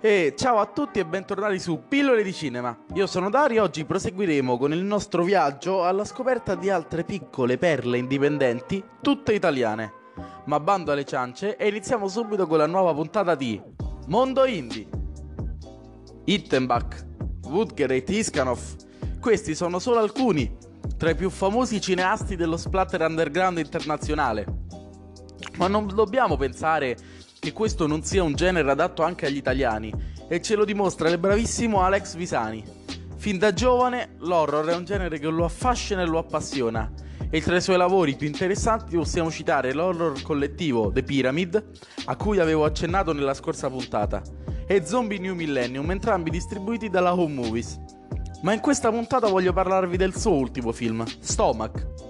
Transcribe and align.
E 0.00 0.34
ciao 0.36 0.58
a 0.58 0.66
tutti 0.66 0.98
e 0.98 1.06
bentornati 1.06 1.58
su 1.58 1.84
Pillole 1.88 2.22
di 2.22 2.32
Cinema. 2.32 2.76
Io 2.94 3.06
sono 3.06 3.30
Dario 3.30 3.58
e 3.58 3.64
oggi 3.64 3.84
proseguiremo 3.84 4.58
con 4.58 4.72
il 4.72 4.82
nostro 4.82 5.22
viaggio 5.22 5.84
alla 5.84 6.04
scoperta 6.04 6.54
di 6.54 6.68
altre 6.68 7.04
piccole 7.04 7.56
perle 7.56 7.96
indipendenti, 7.96 8.84
tutte 9.00 9.32
italiane. 9.32 9.92
Ma 10.46 10.60
bando 10.60 10.92
alle 10.92 11.04
ciance 11.04 11.56
e 11.56 11.68
iniziamo 11.68 12.08
subito 12.08 12.46
con 12.46 12.58
la 12.58 12.66
nuova 12.66 12.92
puntata 12.92 13.34
di 13.34 13.60
Mondo 14.08 14.44
Indie. 14.44 14.88
Ittenbach, 16.24 17.06
Woodger 17.46 17.92
e 17.92 18.02
Tiskanov. 18.02 18.60
Questi 19.20 19.54
sono 19.54 19.78
solo 19.78 20.00
alcuni 20.00 20.54
tra 20.98 21.10
i 21.10 21.14
più 21.14 21.30
famosi 21.30 21.80
cineasti 21.80 22.36
dello 22.36 22.56
splatter 22.56 23.02
underground 23.02 23.58
internazionale. 23.58 24.64
Ma 25.56 25.68
non 25.68 25.86
dobbiamo 25.86 26.36
pensare 26.36 26.96
che 27.46 27.52
questo 27.52 27.86
non 27.86 28.02
sia 28.02 28.24
un 28.24 28.34
genere 28.34 28.68
adatto 28.68 29.04
anche 29.04 29.26
agli 29.26 29.36
italiani 29.36 29.94
e 30.26 30.42
ce 30.42 30.56
lo 30.56 30.64
dimostra 30.64 31.08
il 31.08 31.18
bravissimo 31.18 31.80
Alex 31.80 32.16
Visani. 32.16 32.64
Fin 33.18 33.38
da 33.38 33.52
giovane 33.52 34.16
l'horror 34.18 34.66
è 34.66 34.74
un 34.74 34.84
genere 34.84 35.20
che 35.20 35.28
lo 35.28 35.44
affascina 35.44 36.02
e 36.02 36.06
lo 36.06 36.18
appassiona 36.18 36.90
e 37.30 37.40
tra 37.40 37.54
i 37.54 37.60
suoi 37.60 37.76
lavori 37.76 38.16
più 38.16 38.26
interessanti 38.26 38.96
possiamo 38.96 39.30
citare 39.30 39.72
l'horror 39.72 40.22
collettivo 40.22 40.90
The 40.90 41.04
Pyramid, 41.04 41.70
a 42.06 42.16
cui 42.16 42.40
avevo 42.40 42.64
accennato 42.64 43.12
nella 43.12 43.34
scorsa 43.34 43.70
puntata, 43.70 44.20
e 44.66 44.84
Zombie 44.84 45.20
New 45.20 45.36
Millennium, 45.36 45.88
entrambi 45.92 46.30
distribuiti 46.30 46.88
dalla 46.88 47.14
Home 47.14 47.34
Movies. 47.34 47.78
Ma 48.42 48.54
in 48.54 48.60
questa 48.60 48.90
puntata 48.90 49.28
voglio 49.28 49.52
parlarvi 49.52 49.96
del 49.96 50.16
suo 50.16 50.32
ultimo 50.32 50.72
film, 50.72 51.04
Stomach. 51.20 52.05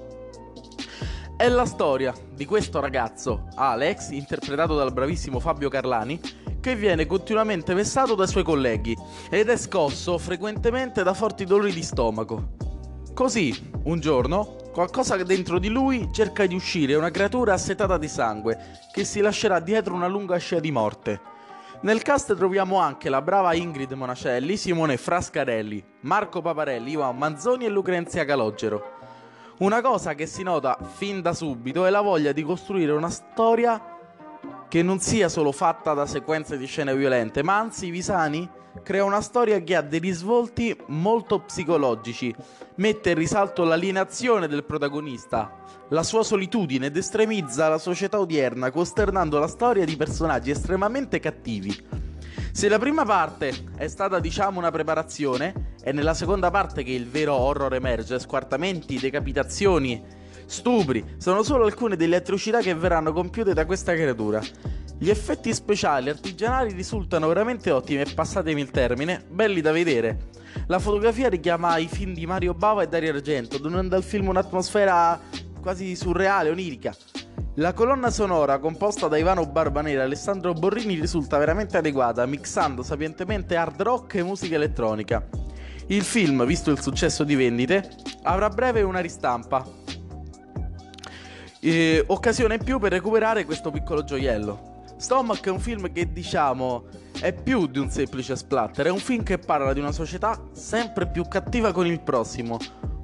È 1.36 1.46
la 1.50 1.66
storia 1.66 2.14
di 2.32 2.46
questo 2.46 2.80
ragazzo, 2.80 3.48
Alex, 3.56 4.08
interpretato 4.08 4.74
dal 4.74 4.94
bravissimo 4.94 5.38
Fabio 5.38 5.68
Carlani, 5.68 6.18
che 6.62 6.74
viene 6.74 7.04
continuamente 7.04 7.74
vessato 7.74 8.14
dai 8.14 8.26
suoi 8.26 8.42
colleghi 8.42 8.96
ed 9.28 9.50
è 9.50 9.56
scosso 9.58 10.16
frequentemente 10.16 11.02
da 11.02 11.12
forti 11.12 11.44
dolori 11.44 11.74
di 11.74 11.82
stomaco. 11.82 12.54
Così, 13.12 13.54
un 13.84 14.00
giorno, 14.00 14.56
qualcosa 14.72 15.22
dentro 15.24 15.58
di 15.58 15.68
lui 15.68 16.08
cerca 16.10 16.46
di 16.46 16.54
uscire 16.54 16.94
una 16.94 17.10
creatura 17.10 17.52
assetata 17.52 17.98
di 17.98 18.08
sangue 18.08 18.78
che 18.90 19.04
si 19.04 19.20
lascerà 19.20 19.60
dietro 19.60 19.92
una 19.92 20.06
lunga 20.06 20.38
scia 20.38 20.58
di 20.58 20.72
morte. 20.72 21.20
Nel 21.82 22.00
cast 22.00 22.34
troviamo 22.34 22.78
anche 22.78 23.10
la 23.10 23.20
brava 23.20 23.52
Ingrid 23.52 23.92
Monacelli, 23.92 24.56
Simone 24.56 24.96
Frascarelli, 24.96 25.84
Marco 26.00 26.40
Paparelli, 26.40 26.92
Ivan 26.92 27.18
Manzoni 27.18 27.66
e 27.66 27.68
Lucrezia 27.68 28.24
Calogero. 28.24 28.95
Una 29.58 29.80
cosa 29.80 30.14
che 30.14 30.26
si 30.26 30.42
nota 30.42 30.76
fin 30.96 31.22
da 31.22 31.32
subito 31.32 31.86
è 31.86 31.90
la 31.90 32.02
voglia 32.02 32.32
di 32.32 32.42
costruire 32.42 32.92
una 32.92 33.08
storia 33.08 33.80
che 34.68 34.82
non 34.82 34.98
sia 35.00 35.30
solo 35.30 35.50
fatta 35.50 35.94
da 35.94 36.04
sequenze 36.04 36.58
di 36.58 36.66
scene 36.66 36.94
violente, 36.94 37.42
ma 37.42 37.56
anzi 37.56 37.88
Visani 37.88 38.46
crea 38.82 39.02
una 39.02 39.22
storia 39.22 39.58
che 39.62 39.74
ha 39.74 39.80
dei 39.80 39.98
risvolti 39.98 40.76
molto 40.88 41.40
psicologici, 41.40 42.34
mette 42.74 43.10
in 43.10 43.16
risalto 43.16 43.64
l'alienazione 43.64 44.46
del 44.46 44.64
protagonista, 44.64 45.50
la 45.88 46.02
sua 46.02 46.22
solitudine 46.22 46.86
ed 46.86 46.96
estremizza 46.98 47.70
la 47.70 47.78
società 47.78 48.20
odierna, 48.20 48.70
costernando 48.70 49.38
la 49.38 49.48
storia 49.48 49.86
di 49.86 49.96
personaggi 49.96 50.50
estremamente 50.50 51.18
cattivi. 51.18 52.04
Se 52.56 52.70
la 52.70 52.78
prima 52.78 53.04
parte 53.04 53.52
è 53.76 53.86
stata 53.86 54.18
diciamo 54.18 54.58
una 54.58 54.70
preparazione, 54.70 55.74
è 55.82 55.92
nella 55.92 56.14
seconda 56.14 56.50
parte 56.50 56.84
che 56.84 56.92
il 56.92 57.06
vero 57.06 57.34
horror 57.34 57.74
emerge, 57.74 58.18
squartamenti, 58.18 58.98
decapitazioni, 58.98 60.02
stupri, 60.46 61.04
sono 61.18 61.42
solo 61.42 61.66
alcune 61.66 61.96
delle 61.96 62.16
atrocità 62.16 62.60
che 62.60 62.74
verranno 62.74 63.12
compiute 63.12 63.52
da 63.52 63.66
questa 63.66 63.92
creatura. 63.92 64.40
Gli 64.98 65.10
effetti 65.10 65.52
speciali 65.52 66.08
artigianali 66.08 66.72
risultano 66.72 67.28
veramente 67.28 67.70
ottimi 67.70 68.00
e 68.00 68.14
passatemi 68.14 68.62
il 68.62 68.70
termine, 68.70 69.22
belli 69.28 69.60
da 69.60 69.72
vedere. 69.72 70.30
La 70.68 70.78
fotografia 70.78 71.28
richiama 71.28 71.76
i 71.76 71.88
film 71.88 72.14
di 72.14 72.24
Mario 72.24 72.54
Bava 72.54 72.82
e 72.82 72.88
Dario 72.88 73.12
Argento, 73.12 73.58
donando 73.58 73.96
al 73.96 74.02
film 74.02 74.28
un'atmosfera 74.28 75.20
quasi 75.60 75.94
surreale, 75.94 76.48
onirica. 76.48 76.96
La 77.56 77.72
colonna 77.72 78.10
sonora, 78.10 78.58
composta 78.58 79.08
da 79.08 79.16
Ivano 79.16 79.46
Barbanera 79.46 80.02
e 80.02 80.04
Alessandro 80.04 80.52
Borrini, 80.52 81.00
risulta 81.00 81.38
veramente 81.38 81.78
adeguata, 81.78 82.26
mixando 82.26 82.82
sapientemente 82.82 83.56
hard 83.56 83.80
rock 83.80 84.14
e 84.16 84.22
musica 84.22 84.56
elettronica. 84.56 85.26
Il 85.86 86.02
film, 86.02 86.44
visto 86.44 86.70
il 86.70 86.80
successo 86.80 87.24
di 87.24 87.34
vendite, 87.34 87.88
avrà 88.24 88.48
breve 88.50 88.82
una 88.82 89.00
ristampa. 89.00 89.64
E, 91.60 92.04
occasione 92.06 92.56
in 92.56 92.64
più 92.64 92.78
per 92.78 92.92
recuperare 92.92 93.44
questo 93.44 93.70
piccolo 93.70 94.04
gioiello. 94.04 94.74
Stomach 94.96 95.46
è 95.46 95.50
un 95.50 95.60
film 95.60 95.92
che 95.92 96.12
diciamo 96.12 96.84
è 97.20 97.32
più 97.32 97.66
di 97.66 97.78
un 97.78 97.90
semplice 97.90 98.36
splatter, 98.36 98.86
è 98.86 98.90
un 98.90 98.98
film 98.98 99.22
che 99.22 99.38
parla 99.38 99.72
di 99.72 99.80
una 99.80 99.92
società 99.92 100.38
sempre 100.52 101.06
più 101.06 101.26
cattiva 101.26 101.72
con 101.72 101.86
il 101.86 102.00
prossimo. 102.00 102.58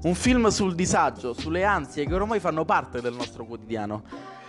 Un 0.04 0.16
film 0.16 0.48
sul 0.48 0.74
disagio, 0.74 1.32
sulle 1.32 1.62
ansie 1.62 2.04
che 2.06 2.14
ormai 2.14 2.40
fanno 2.40 2.64
parte 2.64 3.00
del 3.00 3.14
nostro 3.14 3.44
quotidiano. 3.44 4.02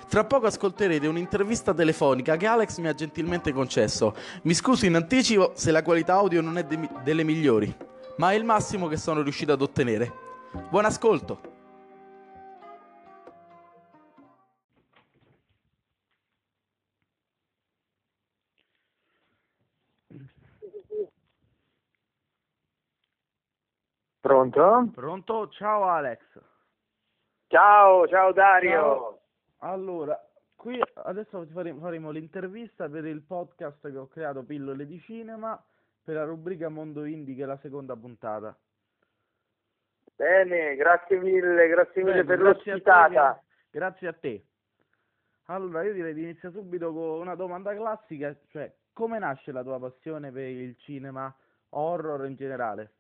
Tra 0.10 0.24
poco 0.24 0.48
ascolterete 0.48 1.06
un'intervista 1.06 1.76
telefonica 1.76 2.38
che 2.38 2.48
Alex 2.48 2.80
mi 2.80 2.88
ha 2.88 2.94
gentilmente 2.96 3.54
concesso. 3.54 4.16
Mi 4.44 4.56
scuso 4.56 4.88
in 4.88 4.96
anticipo 4.96 5.52
se 5.54 5.70
la 5.70 5.84
qualità 5.84 6.16
audio 6.16 6.42
non 6.42 6.58
è 6.58 6.64
de- 6.64 6.90
delle 7.04 7.24
migliori, 7.24 7.72
ma 8.18 8.32
è 8.32 8.36
il 8.36 8.44
massimo 8.44 8.88
che 8.88 8.98
sono 8.98 9.22
riuscito 9.22 9.52
ad 9.52 9.62
ottenere. 9.62 10.12
Buon 10.72 10.86
ascolto! 10.86 11.53
Pronto? 24.34 24.90
Pronto? 24.96 25.48
Ciao 25.50 25.84
Alex. 25.84 26.20
Ciao, 27.46 28.08
ciao 28.08 28.32
Dario. 28.32 28.72
Ciao. 28.82 29.20
Allora, 29.60 30.20
qui 30.56 30.82
adesso 31.04 31.46
faremo, 31.54 31.80
faremo 31.80 32.10
l'intervista 32.10 32.90
per 32.90 33.06
il 33.06 33.22
podcast 33.22 33.92
che 33.92 33.96
ho 33.96 34.08
creato 34.08 34.42
Pillole 34.42 34.88
di 34.88 35.00
Cinema 35.02 35.64
per 36.04 36.16
la 36.16 36.24
rubrica 36.24 36.68
Mondo 36.68 37.06
Indie 37.06 37.36
che 37.36 37.44
è 37.44 37.46
la 37.46 37.60
seconda 37.62 37.96
puntata. 37.96 38.58
Bene, 40.16 40.76
grazie 40.78 41.20
mille, 41.20 41.68
grazie 41.68 42.02
mille 42.02 42.24
Bene, 42.24 42.36
per 42.36 42.40
l'ospitata. 42.40 43.40
Grazie 43.70 44.08
a 44.08 44.14
te. 44.14 44.46
Allora, 45.46 45.84
io 45.84 45.94
direi 45.94 46.16
di 46.16 46.24
iniziare 46.24 46.56
subito 46.56 46.92
con 46.92 47.20
una 47.20 47.36
domanda 47.36 47.76
classica, 47.76 48.36
cioè 48.48 48.74
come 48.94 49.20
nasce 49.20 49.52
la 49.52 49.62
tua 49.62 49.80
passione 49.80 50.32
per 50.32 50.48
il 50.48 50.76
cinema 50.80 51.32
horror 51.70 52.26
in 52.26 52.36
generale? 52.36 52.94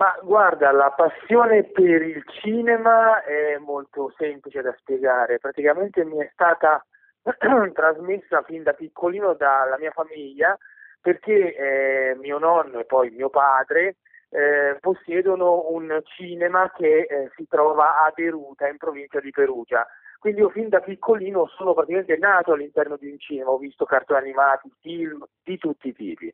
Ma 0.00 0.18
guarda, 0.22 0.72
la 0.72 0.90
passione 0.96 1.62
per 1.64 2.00
il 2.00 2.24
cinema 2.40 3.22
è 3.22 3.58
molto 3.58 4.10
semplice 4.16 4.62
da 4.62 4.74
spiegare. 4.78 5.38
Praticamente 5.38 6.06
mi 6.06 6.16
è 6.16 6.30
stata 6.32 6.82
trasmessa 7.74 8.40
fin 8.40 8.62
da 8.62 8.72
piccolino 8.72 9.34
dalla 9.34 9.76
mia 9.78 9.90
famiglia 9.90 10.56
perché 11.02 11.54
eh, 11.54 12.16
mio 12.16 12.38
nonno 12.38 12.78
e 12.78 12.86
poi 12.86 13.10
mio 13.10 13.28
padre 13.28 13.96
eh, 14.30 14.78
possiedono 14.80 15.66
un 15.68 16.00
cinema 16.16 16.72
che 16.74 17.00
eh, 17.00 17.30
si 17.36 17.46
trova 17.46 18.02
a 18.02 18.10
Deruta, 18.14 18.68
in 18.68 18.78
provincia 18.78 19.20
di 19.20 19.30
Perugia. 19.30 19.86
Quindi 20.18 20.40
io 20.40 20.48
fin 20.48 20.70
da 20.70 20.80
piccolino 20.80 21.46
sono 21.48 21.74
praticamente 21.74 22.16
nato 22.16 22.54
all'interno 22.54 22.96
di 22.96 23.10
un 23.10 23.18
cinema, 23.18 23.50
ho 23.50 23.58
visto 23.58 23.84
cartoni 23.84 24.20
animati, 24.20 24.72
film 24.80 25.22
di 25.44 25.58
tutti 25.58 25.88
i 25.88 25.94
tipi. 25.94 26.32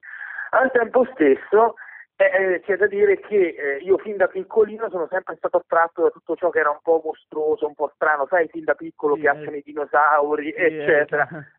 Al 0.50 0.70
tempo 0.70 1.04
stesso 1.14 1.74
eh, 2.16 2.54
eh, 2.54 2.60
c'è 2.60 2.76
da 2.76 2.86
dire 2.86 3.20
che 3.20 3.36
eh, 3.36 3.76
io 3.82 3.98
fin 3.98 4.16
da 4.16 4.26
piccolino 4.26 4.88
sono 4.88 5.06
sempre 5.08 5.36
stato 5.36 5.58
attratto 5.58 6.02
da 6.02 6.10
tutto 6.10 6.34
ciò 6.34 6.48
che 6.50 6.60
era 6.60 6.70
un 6.70 6.78
po' 6.82 7.02
mostruoso, 7.04 7.66
un 7.66 7.74
po' 7.74 7.90
strano, 7.94 8.26
sai, 8.26 8.48
fin 8.48 8.64
da 8.64 8.74
piccolo 8.74 9.14
Sì, 9.14 9.20
piacciono 9.20 9.50
eh. 9.52 9.58
i 9.58 9.62
dinosauri, 9.62 10.52
Sì, 10.52 10.62
eccetera. 10.62 11.22
ecco. 11.24 11.44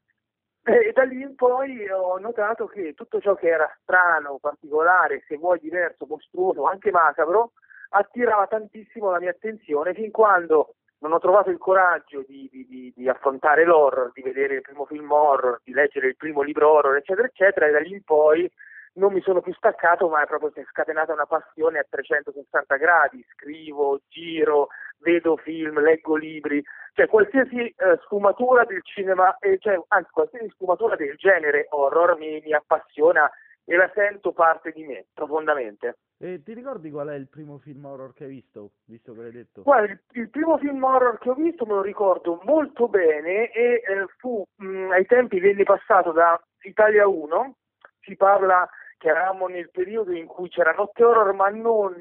E 0.68 0.92
da 0.92 1.04
lì 1.04 1.22
in 1.22 1.34
poi 1.36 1.90
ho 1.90 2.18
notato 2.18 2.68
che 2.68 2.94
tutto 2.94 3.22
ciò 3.22 3.36
che 3.36 3.48
era 3.48 3.74
strano, 3.82 4.38
particolare, 4.38 5.24
se 5.26 5.38
vuoi 5.38 5.60
diverso, 5.60 6.06
mostruoso, 6.06 6.66
anche 6.66 6.92
macabro, 6.92 7.54
attirava 7.92 8.48
tantissimo 8.48 9.10
la 9.10 9.20
mia 9.20 9.30
attenzione 9.30 9.94
fin 9.94 10.12
quando 10.12 10.76
non 10.98 11.14
ho 11.14 11.20
trovato 11.20 11.52
il 11.52 11.58
coraggio 11.58 12.22
di, 12.28 12.50
di- 12.52 12.66
di- 12.68 12.92
di 12.94 13.08
affrontare 13.08 13.64
l'horror, 13.64 14.12
di 14.12 14.22
vedere 14.22 14.56
il 14.56 14.62
primo 14.62 14.84
film 14.86 15.10
horror, 15.10 15.62
di 15.64 15.72
leggere 15.72 16.08
il 16.08 16.18
primo 16.18 16.42
libro 16.42 16.70
horror, 16.70 16.98
eccetera, 16.98 17.28
eccetera, 17.28 17.68
e 17.68 17.72
da 17.72 17.80
lì 17.80 17.94
in 17.94 18.04
poi 18.04 18.52
non 18.98 19.14
mi 19.14 19.22
sono 19.22 19.42
più 19.42 19.54
staccato, 19.54 20.10
ma 20.10 20.22
è 20.22 20.28
proprio 20.28 20.52
scatenata 20.70 21.14
una 21.14 21.26
passione 21.26 21.80
a 21.80 21.86
360 21.90 22.76
gradi, 22.76 23.26
scrivo, 23.34 24.02
giro, 24.10 24.68
vedo 25.00 25.38
film, 25.38 25.80
leggo 25.80 26.16
libri, 26.16 26.64
cioè 26.94 27.08
qualsiasi 27.08 27.68
eh, 27.68 28.00
sfumatura 28.04 28.66
del 28.66 28.82
cinema, 28.84 29.38
eh, 29.40 29.58
cioè, 29.60 29.80
anzi 29.90 30.10
qualsiasi 30.12 30.50
sfumatura 30.50 30.96
del 30.96 31.16
genere 31.16 31.68
horror 31.70 32.18
mi, 32.18 32.42
mi 32.44 32.54
appassiona 32.54 33.30
e 33.70 33.76
la 33.76 33.92
sento 33.94 34.32
parte 34.32 34.72
di 34.72 34.86
me 34.86 35.06
profondamente. 35.14 35.98
E 36.18 36.42
ti 36.42 36.54
ricordi 36.54 36.90
qual 36.90 37.10
è 37.10 37.16
il 37.16 37.28
primo 37.28 37.60
film 37.60 37.86
horror 37.86 38.14
che 38.14 38.24
hai 38.24 38.30
visto, 38.30 38.72
visto 38.86 39.14
che 39.14 39.22
l'hai 39.22 39.32
detto? 39.32 39.62
Guarda, 39.62 39.92
il, 39.92 40.00
il 40.14 40.30
primo 40.30 40.58
film 40.58 40.84
horror 40.84 41.20
che 41.20 41.30
ho 41.30 41.34
visto 41.36 41.66
me 41.66 41.74
lo 41.74 41.82
ricordo 41.82 42.40
molto 42.46 42.88
bene 42.88 43.52
e 43.52 43.84
eh, 43.86 44.06
fu 44.18 44.44
mh, 44.56 44.92
ai 44.92 45.06
tempi 45.06 45.40
venne 45.40 45.64
passato 45.64 46.14
da 46.14 46.42
Italia 46.62 47.08
1, 47.08 47.56
si 48.02 48.16
parla 48.16 48.68
che 48.98 49.10
eravamo 49.10 49.48
nel 49.48 49.70
periodo 49.70 50.12
in 50.12 50.26
cui 50.26 50.50
c'era 50.50 50.72
notte 50.72 51.04
horror, 51.04 51.34
ma 51.34 51.50
non 51.50 51.96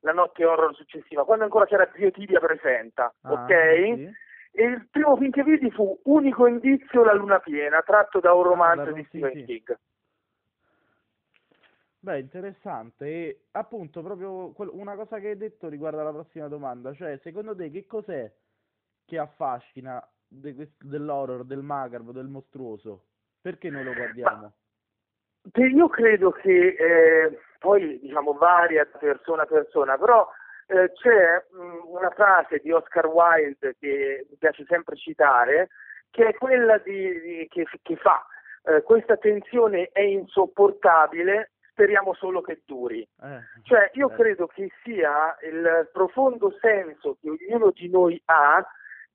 la 0.00 0.12
notte 0.12 0.44
horror 0.44 0.74
successiva, 0.74 1.24
quando 1.24 1.44
ancora 1.44 1.66
c'era 1.66 1.88
Zio 1.94 2.10
Tibia 2.10 2.40
presenta, 2.40 3.14
ah, 3.22 3.32
ok? 3.32 3.52
Sì. 3.94 4.10
E 4.54 4.64
il 4.64 4.86
primo 4.90 5.16
film 5.16 5.30
che 5.30 5.42
vidi 5.44 5.70
fu 5.70 5.98
Unico 6.04 6.46
indizio, 6.46 7.04
La 7.04 7.14
luna 7.14 7.38
piena, 7.38 7.80
tratto 7.80 8.20
da 8.20 8.34
un 8.34 8.42
romanzo 8.42 8.90
ah, 8.90 8.92
di 8.92 9.04
Stephen 9.04 9.32
sì. 9.32 9.44
King. 9.44 9.78
Beh, 12.00 12.18
interessante. 12.18 13.06
E 13.06 13.40
appunto, 13.52 14.02
proprio 14.02 14.52
una 14.72 14.96
cosa 14.96 15.20
che 15.20 15.28
hai 15.28 15.36
detto 15.36 15.68
riguarda 15.68 16.02
la 16.02 16.12
prossima 16.12 16.48
domanda, 16.48 16.92
cioè, 16.92 17.16
secondo 17.22 17.54
te 17.54 17.70
che 17.70 17.86
cos'è 17.86 18.30
che 19.04 19.18
affascina 19.18 20.04
de- 20.26 20.72
dell'horror, 20.78 21.44
del 21.44 21.62
macabro, 21.62 22.12
del 22.12 22.26
mostruoso? 22.26 23.04
Perché 23.40 23.70
noi 23.70 23.84
lo 23.84 23.94
guardiamo? 23.94 24.52
Io 25.54 25.88
credo 25.88 26.30
che 26.30 26.76
eh, 26.78 27.38
poi 27.58 27.98
diciamo 28.00 28.32
varia 28.34 28.86
da 28.90 28.98
persona 28.98 29.42
a 29.42 29.46
persona, 29.46 29.98
però 29.98 30.28
eh, 30.66 30.92
c'è 30.92 31.44
mh, 31.50 31.92
una 31.92 32.10
frase 32.10 32.58
di 32.58 32.70
Oscar 32.70 33.06
Wilde 33.06 33.76
che 33.78 34.26
mi 34.30 34.36
piace 34.36 34.64
sempre 34.68 34.96
citare, 34.96 35.68
che 36.10 36.28
è 36.28 36.34
quella 36.34 36.78
di, 36.78 37.20
di, 37.20 37.48
che, 37.50 37.66
che, 37.82 37.96
fa 37.96 38.24
eh, 38.64 38.82
questa 38.82 39.16
tensione 39.16 39.90
è 39.92 40.00
insopportabile, 40.00 41.52
speriamo 41.70 42.14
solo 42.14 42.40
che 42.40 42.62
duri. 42.64 43.00
Eh, 43.00 43.40
cioè 43.62 43.90
io 43.94 44.10
eh. 44.10 44.14
credo 44.14 44.46
che 44.46 44.70
sia 44.82 45.36
il 45.42 45.88
profondo 45.92 46.56
senso 46.60 47.16
che 47.20 47.30
ognuno 47.30 47.70
di 47.70 47.88
noi 47.90 48.20
ha 48.26 48.64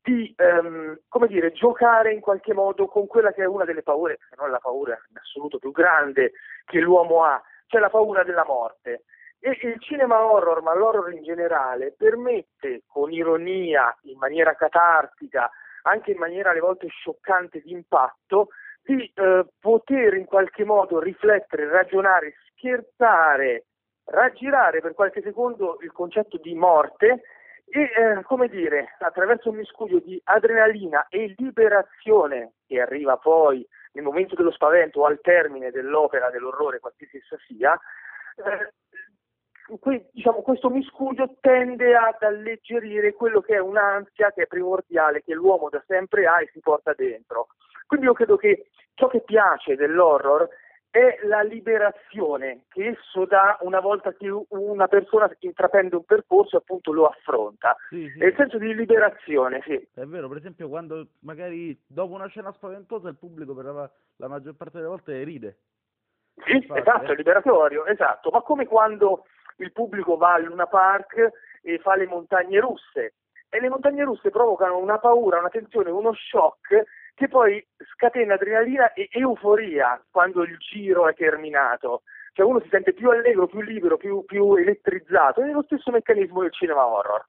di 0.01 0.33
ehm, 0.37 0.99
come 1.07 1.27
dire, 1.27 1.51
giocare 1.51 2.13
in 2.13 2.21
qualche 2.21 2.53
modo 2.53 2.87
con 2.87 3.07
quella 3.07 3.31
che 3.31 3.43
è 3.43 3.47
una 3.47 3.65
delle 3.65 3.83
paure, 3.83 4.19
se 4.29 4.35
non 4.37 4.51
la 4.51 4.59
paura 4.59 4.97
in 5.09 5.17
assoluto 5.17 5.59
più 5.59 5.71
grande 5.71 6.31
che 6.65 6.79
l'uomo 6.79 7.23
ha, 7.23 7.41
cioè 7.67 7.81
la 7.81 7.89
paura 7.89 8.23
della 8.23 8.45
morte. 8.45 9.03
E 9.39 9.57
il 9.61 9.79
cinema 9.79 10.25
horror, 10.25 10.61
ma 10.61 10.73
l'horror 10.73 11.11
in 11.13 11.23
generale, 11.23 11.93
permette 11.95 12.83
con 12.87 13.11
ironia, 13.11 13.95
in 14.03 14.17
maniera 14.17 14.55
catartica, 14.55 15.49
anche 15.83 16.11
in 16.11 16.17
maniera 16.17 16.51
alle 16.51 16.59
volte 16.59 16.87
scioccante 16.87 17.61
di 17.61 17.71
impatto, 17.71 18.47
di 18.81 19.11
eh, 19.13 19.45
poter 19.59 20.15
in 20.15 20.25
qualche 20.25 20.63
modo 20.63 20.99
riflettere, 20.99 21.69
ragionare, 21.69 22.35
scherzare, 22.49 23.65
raggirare 24.05 24.81
per 24.81 24.93
qualche 24.93 25.21
secondo 25.21 25.77
il 25.81 25.91
concetto 25.91 26.37
di 26.37 26.55
morte 26.55 27.21
e, 27.69 27.81
eh, 27.81 28.23
come 28.23 28.47
dire, 28.47 28.95
attraverso 28.99 29.49
un 29.49 29.57
miscuglio 29.57 29.99
di 29.99 30.19
adrenalina 30.23 31.07
e 31.09 31.33
liberazione 31.37 32.53
che 32.65 32.79
arriva 32.79 33.17
poi 33.17 33.67
nel 33.93 34.03
momento 34.03 34.35
dello 34.35 34.51
spavento 34.51 35.01
o 35.01 35.05
al 35.05 35.19
termine 35.21 35.71
dell'opera, 35.71 36.29
dell'orrore, 36.29 36.79
qualsiasi 36.79 37.17
essa 37.17 37.37
sia, 37.45 37.77
eh, 38.37 38.73
que- 39.79 40.09
diciamo, 40.13 40.41
questo 40.41 40.69
miscuglio 40.69 41.35
tende 41.41 41.95
ad 41.95 42.21
alleggerire 42.21 43.13
quello 43.13 43.41
che 43.41 43.55
è 43.55 43.59
un'ansia 43.59 44.31
che 44.31 44.43
è 44.43 44.47
primordiale, 44.47 45.23
che 45.23 45.33
l'uomo 45.33 45.69
da 45.69 45.83
sempre 45.85 46.25
ha 46.25 46.41
e 46.41 46.49
si 46.53 46.59
porta 46.59 46.93
dentro. 46.93 47.47
Quindi 47.85 48.05
io 48.05 48.13
credo 48.13 48.37
che 48.37 48.69
ciò 48.93 49.07
che 49.07 49.21
piace 49.21 49.75
dell'horror 49.75 50.47
è 50.97 51.19
la 51.27 51.41
liberazione 51.41 52.63
che 52.69 52.87
esso 52.87 53.25
dà 53.25 53.57
una 53.61 53.79
volta 53.79 54.13
che 54.13 54.27
una 54.49 54.87
persona 54.87 55.29
intraprende 55.39 55.95
un 55.95 56.05
percorso 56.05 56.57
appunto 56.57 56.91
lo 56.91 57.05
affronta. 57.05 57.75
Sì, 57.89 58.09
sì. 58.09 58.19
È 58.19 58.25
il 58.25 58.35
senso 58.35 58.57
di 58.57 58.73
liberazione, 58.73 59.61
sì. 59.63 59.75
È 59.93 60.05
vero, 60.05 60.27
per 60.27 60.37
esempio 60.37 60.67
quando 60.67 61.09
magari 61.19 61.79
dopo 61.85 62.13
una 62.13 62.27
scena 62.27 62.51
spaventosa 62.51 63.09
il 63.09 63.17
pubblico 63.17 63.53
per 63.53 63.65
la, 63.65 63.89
la 64.15 64.27
maggior 64.27 64.55
parte 64.55 64.77
delle 64.77 64.89
volte 64.89 65.23
ride. 65.23 65.57
Sì, 66.45 66.55
Infatti, 66.55 66.79
esatto, 66.79 67.11
è 67.11 67.15
liberatorio, 67.15 67.85
esatto. 67.85 68.31
Ma 68.31 68.41
come 68.41 68.65
quando 68.65 69.25
il 69.57 69.71
pubblico 69.71 70.17
va 70.17 70.33
al 70.33 70.43
Luna 70.43 70.65
Park 70.65 71.29
e 71.61 71.77
fa 71.77 71.95
le 71.95 72.07
montagne 72.07 72.59
russe 72.59 73.13
e 73.49 73.59
le 73.59 73.69
montagne 73.69 74.03
russe 74.03 74.31
provocano 74.31 74.77
una 74.77 74.97
paura, 74.97 75.39
una 75.39 75.49
tensione, 75.49 75.91
uno 75.91 76.13
shock 76.13 76.83
che 77.17 77.27
poi 77.27 77.65
scatena 77.93 78.35
adrenalina 78.35 78.93
e 78.93 79.09
euforia 79.11 79.99
quando 80.11 80.43
il 80.43 80.55
giro 80.59 81.09
è 81.09 81.15
terminato. 81.15 82.03
Cioè 82.33 82.45
uno 82.45 82.59
si 82.59 82.69
sente 82.69 82.93
più 82.93 83.09
allegro, 83.09 83.47
più 83.47 83.61
libero, 83.61 83.97
più, 83.97 84.23
più 84.23 84.53
elettrizzato. 84.53 85.41
È 85.41 85.51
lo 85.51 85.63
stesso 85.63 85.89
meccanismo 85.89 86.41
del 86.41 86.53
cinema 86.53 86.85
horror. 86.85 87.25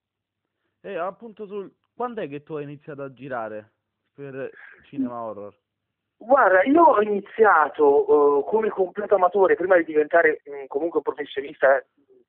E 0.82 0.98
appunto 0.98 1.46
sul... 1.46 1.72
quando 1.96 2.20
è 2.20 2.28
che 2.28 2.42
tu 2.42 2.56
hai 2.56 2.64
iniziato 2.64 3.00
a 3.00 3.14
girare 3.14 3.70
per 4.14 4.50
cinema 4.90 5.22
horror? 5.22 5.54
Guarda, 6.18 6.62
io 6.64 6.82
ho 6.82 7.00
iniziato 7.00 8.12
uh, 8.12 8.44
come 8.44 8.68
completo 8.68 9.14
amatore 9.14 9.54
prima 9.54 9.78
di 9.78 9.84
diventare 9.84 10.42
um, 10.44 10.66
comunque 10.66 10.98
un 10.98 11.14
professionista, 11.14 11.82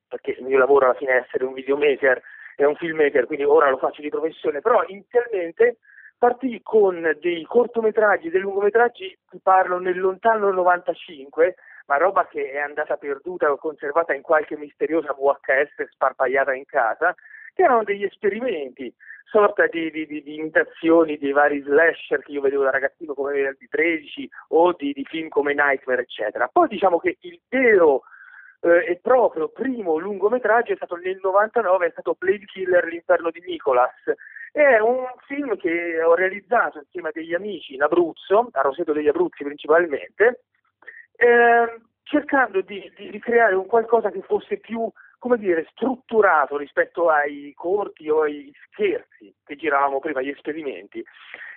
perché 0.08 0.30
il 0.30 0.44
mio 0.44 0.56
lavoro 0.56 0.86
alla 0.86 0.94
fine 0.94 1.12
è 1.12 1.24
essere 1.26 1.44
un 1.44 1.52
videomaker 1.52 2.22
e 2.56 2.64
un 2.64 2.74
filmmaker, 2.76 3.26
quindi 3.26 3.44
ora 3.44 3.68
lo 3.68 3.76
faccio 3.76 4.00
di 4.00 4.08
professione, 4.08 4.62
però 4.62 4.82
inizialmente 4.86 5.76
partì 6.20 6.60
con 6.62 7.16
dei 7.18 7.44
cortometraggi, 7.44 8.28
dei 8.28 8.42
lungometraggi, 8.42 9.18
ti 9.30 9.40
parlo 9.42 9.78
nel 9.78 9.98
lontano 9.98 10.50
95, 10.50 11.54
ma 11.86 11.96
roba 11.96 12.26
che 12.26 12.50
è 12.50 12.58
andata 12.58 12.98
perduta 12.98 13.50
o 13.50 13.56
conservata 13.56 14.12
in 14.12 14.20
qualche 14.20 14.58
misteriosa 14.58 15.14
VHS 15.14 15.88
sparpagliata 15.88 16.52
in 16.52 16.66
casa, 16.66 17.14
che 17.54 17.62
erano 17.62 17.84
degli 17.84 18.04
esperimenti, 18.04 18.94
sorta 19.24 19.66
di, 19.66 19.90
di, 19.90 20.04
di, 20.04 20.22
di 20.22 20.34
imitazioni 20.34 21.16
dei 21.16 21.32
vari 21.32 21.62
slasher 21.62 22.22
che 22.22 22.32
io 22.32 22.42
vedevo 22.42 22.64
da 22.64 22.70
ragazzino 22.70 23.14
come 23.14 23.32
Venerdì 23.32 23.66
13 23.66 24.28
o 24.48 24.74
di, 24.76 24.92
film 25.08 25.28
come 25.28 25.54
Nightmare, 25.54 26.02
eccetera. 26.02 26.50
Poi 26.52 26.68
diciamo 26.68 26.98
che 26.98 27.16
il 27.20 27.40
vero 27.48 28.02
e 28.60 28.98
proprio 29.02 29.48
primo 29.48 29.96
lungometraggio 29.96 30.72
è 30.72 30.76
stato 30.76 30.96
nel 30.96 31.18
99, 31.22 31.86
è 31.86 31.90
stato 31.90 32.16
Blade 32.18 32.44
Killer, 32.44 32.84
l'inferno 32.84 33.30
di 33.30 33.42
Nicholas, 33.44 33.94
è 34.52 34.78
un 34.78 35.06
film 35.26 35.56
che 35.56 36.02
ho 36.02 36.14
realizzato 36.14 36.78
insieme 36.78 37.08
a 37.08 37.12
degli 37.12 37.34
amici 37.34 37.74
in 37.74 37.82
Abruzzo, 37.82 38.48
a 38.52 38.60
Roseto 38.60 38.92
degli 38.92 39.08
Abruzzi 39.08 39.44
principalmente, 39.44 40.44
eh, 41.16 41.80
cercando 42.02 42.60
di, 42.60 42.92
di, 42.96 43.10
ricreare 43.10 43.54
un 43.54 43.66
qualcosa 43.66 44.10
che 44.10 44.22
fosse 44.22 44.58
più, 44.58 44.90
come 45.20 45.36
dire, 45.36 45.68
strutturato 45.70 46.56
rispetto 46.56 47.10
ai 47.10 47.52
corti 47.54 48.08
o 48.08 48.22
ai 48.22 48.50
scherzi 48.64 49.32
che 49.44 49.54
giravamo 49.54 50.00
prima, 50.00 50.22
gli 50.22 50.30
esperimenti. 50.30 51.04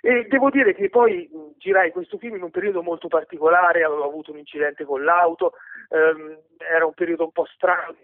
E 0.02 0.26
devo 0.28 0.50
dire 0.50 0.76
che 0.76 0.90
poi 0.90 1.30
girai 1.58 1.92
questo 1.92 2.18
film 2.18 2.36
in 2.36 2.44
un 2.44 2.52
periodo 2.52 2.84
molto 2.84 3.08
particolare, 3.08 3.86
avevo 3.86 4.04
avuto 4.04 4.32
un 4.32 4.38
incidente 4.38 4.84
con 4.84 5.02
l'auto, 5.06 5.54
ehm, 5.90 6.38
era 6.58 6.86
un 6.86 6.94
periodo 6.94 7.24
un 7.24 7.32
po' 7.32 7.46
strano. 7.46 7.96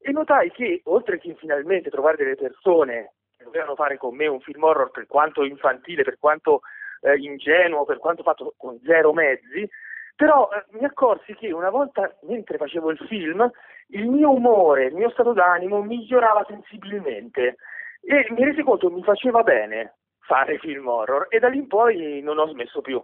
E 0.00 0.10
notai 0.12 0.50
che, 0.50 0.80
oltre 0.84 1.18
che 1.18 1.34
finalmente 1.34 1.90
trovare 1.90 2.16
delle 2.16 2.34
persone 2.34 3.12
dovevano 3.36 3.74
fare 3.74 3.98
con 3.98 4.16
me 4.16 4.26
un 4.28 4.40
film 4.40 4.62
horror 4.62 4.90
per 4.90 5.06
quanto 5.06 5.44
infantile, 5.44 6.04
per 6.04 6.16
quanto 6.18 6.62
eh, 7.02 7.18
ingenuo, 7.18 7.84
per 7.84 7.98
quanto 7.98 8.22
fatto 8.22 8.54
con 8.56 8.80
zero 8.82 9.12
mezzi, 9.12 9.68
però 10.14 10.48
eh, 10.50 10.64
mi 10.78 10.84
accorsi 10.84 11.34
che 11.34 11.52
una 11.52 11.70
volta 11.70 12.16
mentre 12.22 12.58
facevo 12.58 12.90
il 12.90 12.98
film 13.08 13.50
il 13.88 14.08
mio 14.08 14.32
umore, 14.32 14.86
il 14.86 14.94
mio 14.94 15.10
stato 15.10 15.32
d'animo 15.32 15.82
migliorava 15.82 16.44
sensibilmente 16.48 17.56
e 18.00 18.26
mi 18.30 18.44
resi 18.44 18.62
conto 18.62 18.88
che 18.88 18.94
mi 18.94 19.02
faceva 19.02 19.42
bene 19.42 19.96
fare 20.20 20.58
film 20.58 20.86
horror 20.86 21.26
e 21.28 21.38
da 21.38 21.48
lì 21.48 21.58
in 21.58 21.66
poi 21.66 22.20
non 22.22 22.38
ho 22.38 22.46
smesso 22.48 22.80
più. 22.80 23.02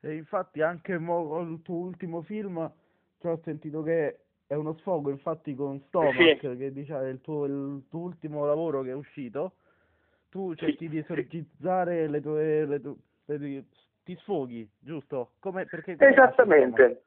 E 0.00 0.14
infatti 0.14 0.60
anche 0.60 0.98
con 0.98 1.52
il 1.52 1.62
tuo 1.62 1.76
ultimo 1.76 2.22
film 2.22 2.58
ho 2.58 3.40
sentito 3.44 3.82
che 3.82 4.18
è 4.46 4.54
uno 4.54 4.74
sfogo, 4.74 5.10
infatti 5.10 5.54
con 5.54 5.80
Stomach, 5.86 6.40
sì. 6.40 6.56
che 6.56 6.72
diciamo, 6.72 7.02
è 7.02 7.08
il 7.08 7.20
tuo, 7.20 7.44
il 7.44 7.84
tuo 7.88 8.00
ultimo 8.00 8.44
lavoro 8.44 8.82
che 8.82 8.90
è 8.90 8.94
uscito, 8.94 9.54
tu 10.28 10.54
cerchi 10.54 10.84
sì. 10.84 10.88
di 10.88 10.98
esorcizzare 10.98 12.08
le 12.08 12.20
tue, 12.20 12.66
le 12.66 12.80
tue, 12.80 12.94
le 13.26 13.38
tue, 13.38 13.64
ti 14.04 14.16
sfoghi, 14.16 14.68
giusto? 14.78 15.32
Come, 15.40 15.66
perché, 15.66 15.96
come 15.96 16.10
Esattamente. 16.10 17.04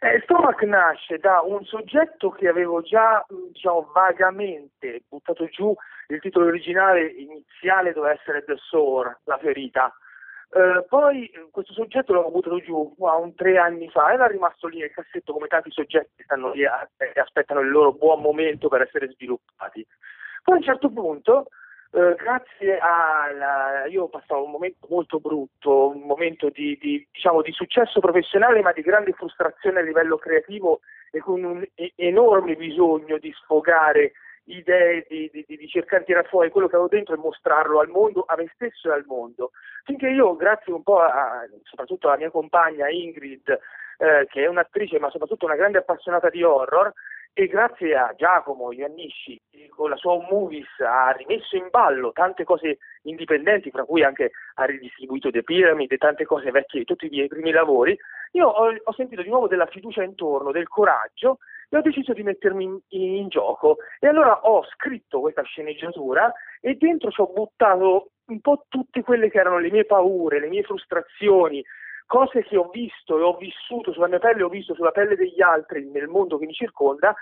Eh, 0.00 0.20
Stomach 0.22 0.60
nasce 0.62 1.18
da 1.18 1.40
un 1.40 1.64
soggetto 1.64 2.30
che 2.30 2.48
avevo 2.48 2.82
già 2.82 3.24
diciamo, 3.52 3.90
vagamente 3.92 5.04
buttato 5.08 5.46
giù, 5.46 5.74
il 6.08 6.20
titolo 6.20 6.46
originale 6.46 7.06
iniziale 7.06 7.92
doveva 7.92 8.12
essere 8.12 8.44
The 8.44 8.56
Sore, 8.56 9.20
la 9.24 9.38
ferita, 9.38 9.94
eh, 10.56 10.84
poi 10.88 11.28
questo 11.50 11.72
soggetto 11.72 12.12
l'ho 12.12 12.30
buttato 12.30 12.60
giù 12.60 12.94
wow, 12.96 13.20
un 13.20 13.34
tre 13.34 13.58
anni 13.58 13.88
fa 13.90 14.12
è 14.12 14.28
rimasto 14.28 14.68
lì 14.68 14.78
nel 14.78 14.92
cassetto 14.92 15.32
come 15.32 15.48
tanti 15.48 15.72
soggetti 15.72 16.12
che 16.14 16.22
stanno 16.22 16.52
lì 16.52 16.62
e 16.62 17.20
aspettano 17.20 17.58
il 17.58 17.70
loro 17.70 17.92
buon 17.92 18.20
momento 18.20 18.68
per 18.68 18.82
essere 18.82 19.10
sviluppati. 19.10 19.84
Poi 20.44 20.54
a 20.54 20.58
un 20.58 20.64
certo 20.64 20.90
punto, 20.92 21.48
eh, 21.94 22.14
grazie 22.16 22.78
a... 22.78 23.86
io 23.86 24.04
ho 24.04 24.08
passato 24.08 24.42
un 24.42 24.50
momento 24.50 24.86
molto 24.90 25.20
brutto, 25.20 25.90
un 25.90 26.02
momento 26.02 26.48
di, 26.50 26.76
di, 26.80 27.06
diciamo, 27.12 27.40
di 27.40 27.52
successo 27.52 28.00
professionale 28.00 28.62
ma 28.62 28.72
di 28.72 28.82
grande 28.82 29.12
frustrazione 29.12 29.78
a 29.78 29.82
livello 29.82 30.16
creativo 30.16 30.80
e 31.12 31.20
con 31.20 31.44
un 31.44 31.64
enorme 31.94 32.56
bisogno 32.56 33.18
di 33.18 33.32
sfogare 33.32 34.12
idee, 34.46 35.06
di, 35.08 35.30
di, 35.32 35.44
di, 35.46 35.68
cercare 35.68 36.00
di 36.00 36.06
tirare 36.06 36.28
fuori 36.28 36.50
quello 36.50 36.66
che 36.66 36.74
avevo 36.74 36.90
dentro 36.90 37.14
e 37.14 37.18
mostrarlo 37.18 37.78
al 37.78 37.88
mondo, 37.88 38.24
a 38.26 38.34
me 38.36 38.50
stesso 38.54 38.88
e 38.88 38.92
al 38.92 39.04
mondo. 39.06 39.52
Finché 39.84 40.08
io, 40.08 40.34
grazie 40.36 40.72
un 40.72 40.82
po' 40.82 40.98
a, 40.98 41.46
soprattutto 41.62 42.08
alla 42.08 42.18
mia 42.18 42.30
compagna 42.30 42.90
Ingrid, 42.90 43.48
eh, 43.98 44.26
che 44.28 44.42
è 44.42 44.48
un'attrice 44.48 44.98
ma 44.98 45.10
soprattutto 45.10 45.44
una 45.46 45.54
grande 45.54 45.78
appassionata 45.78 46.28
di 46.28 46.42
horror 46.42 46.92
e 47.36 47.48
grazie 47.48 47.96
a 47.96 48.14
Giacomo 48.16 48.70
Iannisci 48.70 49.36
con 49.70 49.90
la 49.90 49.96
sua 49.96 50.16
Movies 50.30 50.68
ha 50.78 51.10
rimesso 51.10 51.56
in 51.56 51.66
ballo 51.68 52.12
tante 52.12 52.44
cose 52.44 52.78
indipendenti, 53.02 53.70
fra 53.70 53.84
cui 53.84 54.04
anche 54.04 54.30
ha 54.54 54.64
ridistribuito 54.64 55.30
The 55.30 55.42
Pyramid 55.42 55.90
e 55.90 55.96
tante 55.96 56.24
cose 56.26 56.52
vecchie 56.52 56.84
tutti 56.84 57.06
i 57.06 57.10
miei 57.10 57.26
primi 57.26 57.50
lavori, 57.50 57.98
io 58.32 58.46
ho, 58.46 58.72
ho 58.80 58.92
sentito 58.92 59.22
di 59.22 59.28
nuovo 59.28 59.48
della 59.48 59.66
fiducia 59.66 60.04
intorno, 60.04 60.52
del 60.52 60.68
coraggio 60.68 61.38
e 61.68 61.76
ho 61.76 61.80
deciso 61.80 62.12
di 62.12 62.22
mettermi 62.22 62.64
in, 62.64 62.80
in, 62.90 63.28
gioco. 63.28 63.78
E 63.98 64.06
allora 64.06 64.40
ho 64.42 64.64
scritto 64.66 65.18
questa 65.18 65.42
sceneggiatura 65.42 66.32
e 66.60 66.74
dentro 66.74 67.10
ci 67.10 67.20
ho 67.20 67.32
buttato 67.32 68.10
un 68.26 68.40
po' 68.40 68.64
tutte 68.68 69.02
quelle 69.02 69.28
che 69.28 69.38
erano 69.38 69.58
le 69.58 69.72
mie 69.72 69.84
paure, 69.84 70.38
le 70.38 70.48
mie 70.48 70.62
frustrazioni, 70.62 71.64
cose 72.06 72.42
che 72.44 72.56
ho 72.56 72.68
visto 72.68 73.18
e 73.18 73.22
ho 73.22 73.36
vissuto 73.36 73.92
sulla 73.92 74.08
mia 74.08 74.18
pelle, 74.18 74.42
ho 74.42 74.48
visto 74.48 74.74
sulla 74.74 74.90
pelle 74.90 75.16
degli 75.16 75.40
altri 75.42 75.84
nel 75.90 76.08
mondo 76.08 76.38
che 76.38 76.46
mi 76.46 76.52
circonda, 76.52 77.14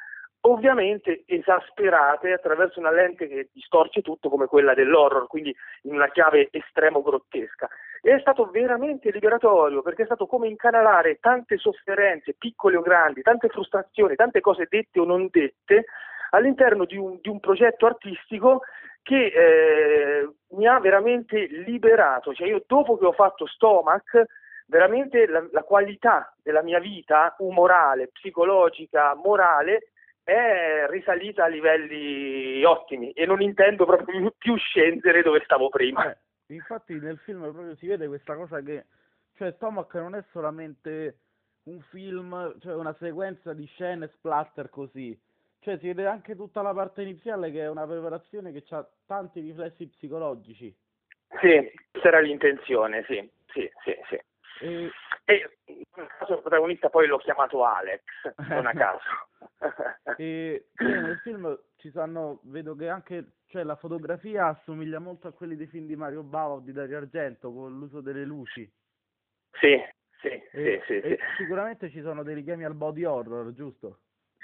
ovviamente 0.44 1.22
esasperate 1.26 2.32
attraverso 2.32 2.80
una 2.80 2.90
lente 2.90 3.28
che 3.28 3.48
distorce 3.52 4.02
tutto 4.02 4.28
come 4.28 4.46
quella 4.46 4.74
dell'horror, 4.74 5.26
quindi 5.28 5.54
in 5.82 5.94
una 5.94 6.08
chiave 6.10 6.48
estremo 6.50 7.02
grottesca. 7.02 7.68
E 8.00 8.14
è 8.14 8.20
stato 8.20 8.46
veramente 8.46 9.10
liberatorio 9.10 9.82
perché 9.82 10.02
è 10.02 10.06
stato 10.06 10.26
come 10.26 10.48
incanalare 10.48 11.18
tante 11.20 11.58
sofferenze, 11.58 12.34
piccole 12.36 12.76
o 12.76 12.82
grandi, 12.82 13.22
tante 13.22 13.48
frustrazioni, 13.48 14.16
tante 14.16 14.40
cose 14.40 14.66
dette 14.68 14.98
o 14.98 15.04
non 15.04 15.28
dette 15.30 15.84
all'interno 16.30 16.84
di 16.86 16.96
un, 16.96 17.18
di 17.20 17.28
un 17.28 17.38
progetto 17.38 17.86
artistico 17.86 18.62
che 19.02 19.26
eh, 19.26 20.28
mi 20.50 20.66
ha 20.66 20.80
veramente 20.80 21.46
liberato. 21.46 22.34
Cioè 22.34 22.48
io 22.48 22.64
dopo 22.66 22.98
che 22.98 23.06
ho 23.06 23.12
fatto 23.12 23.46
Stomach 23.46 24.24
veramente 24.66 25.26
la, 25.26 25.46
la 25.50 25.62
qualità 25.62 26.34
della 26.42 26.62
mia 26.62 26.78
vita 26.78 27.34
umorale, 27.38 28.08
psicologica, 28.08 29.14
morale 29.14 29.92
è 30.24 30.86
risalita 30.88 31.44
a 31.44 31.48
livelli 31.48 32.62
ottimi 32.64 33.10
e 33.12 33.26
non 33.26 33.42
intendo 33.42 33.84
proprio 33.84 34.32
più 34.38 34.56
scendere 34.56 35.22
dove 35.22 35.42
stavo 35.44 35.68
prima. 35.68 36.10
Eh, 36.10 36.54
infatti 36.54 36.94
nel 36.98 37.18
film 37.18 37.40
proprio 37.40 37.74
si 37.76 37.86
vede 37.86 38.06
questa 38.06 38.34
cosa 38.36 38.60
che 38.60 38.86
cioè 39.34 39.52
Stomach 39.52 39.94
non 39.94 40.14
è 40.14 40.22
solamente 40.30 41.18
un 41.64 41.80
film, 41.90 42.58
cioè 42.60 42.74
una 42.74 42.94
sequenza 42.98 43.52
di 43.52 43.66
scene 43.66 44.08
splatter 44.08 44.68
così. 44.68 45.18
Cioè 45.60 45.78
si 45.78 45.86
vede 45.86 46.06
anche 46.06 46.34
tutta 46.34 46.60
la 46.60 46.74
parte 46.74 47.02
iniziale 47.02 47.50
che 47.52 47.60
è 47.60 47.68
una 47.68 47.86
preparazione 47.86 48.52
che 48.52 48.64
ha 48.70 48.86
tanti 49.06 49.40
riflessi 49.40 49.86
psicologici. 49.86 50.74
Sì, 51.40 51.72
questa 51.90 52.08
era 52.08 52.20
l'intenzione, 52.20 53.04
sì, 53.06 53.30
sì, 53.46 53.70
sì, 53.84 53.96
sì. 54.08 54.20
E... 54.60 54.90
e 55.24 55.50
nel 55.94 56.08
caso 56.18 56.34
il 56.34 56.40
protagonista 56.40 56.88
poi 56.88 57.06
l'ho 57.06 57.18
chiamato 57.18 57.64
Alex, 57.64 58.02
non 58.48 58.66
a 58.66 58.72
caso. 58.72 59.00
e 60.16 60.66
nel 60.78 61.18
film 61.22 61.58
ci 61.76 61.90
sanno, 61.90 62.40
vedo 62.44 62.74
che 62.74 62.88
anche 62.88 63.32
cioè, 63.46 63.64
la 63.64 63.76
fotografia 63.76 64.46
assomiglia 64.46 64.98
molto 64.98 65.28
a 65.28 65.32
quelli 65.32 65.56
dei 65.56 65.66
film 65.66 65.86
di 65.86 65.96
Mario 65.96 66.22
Bava 66.22 66.54
o 66.54 66.60
di 66.60 66.72
Dario 66.72 66.98
Argento 66.98 67.52
con 67.52 67.76
l'uso 67.78 68.00
delle 68.00 68.24
luci. 68.24 68.70
Sì, 69.52 69.78
sì, 70.20 70.28
e, 70.28 70.82
sì, 70.86 71.00
sì, 71.00 71.08
sì. 71.08 71.18
Sicuramente 71.36 71.90
ci 71.90 72.00
sono 72.00 72.22
dei 72.22 72.34
richiami 72.34 72.64
al 72.64 72.74
body 72.74 73.04
horror, 73.04 73.52
giusto? 73.52 73.98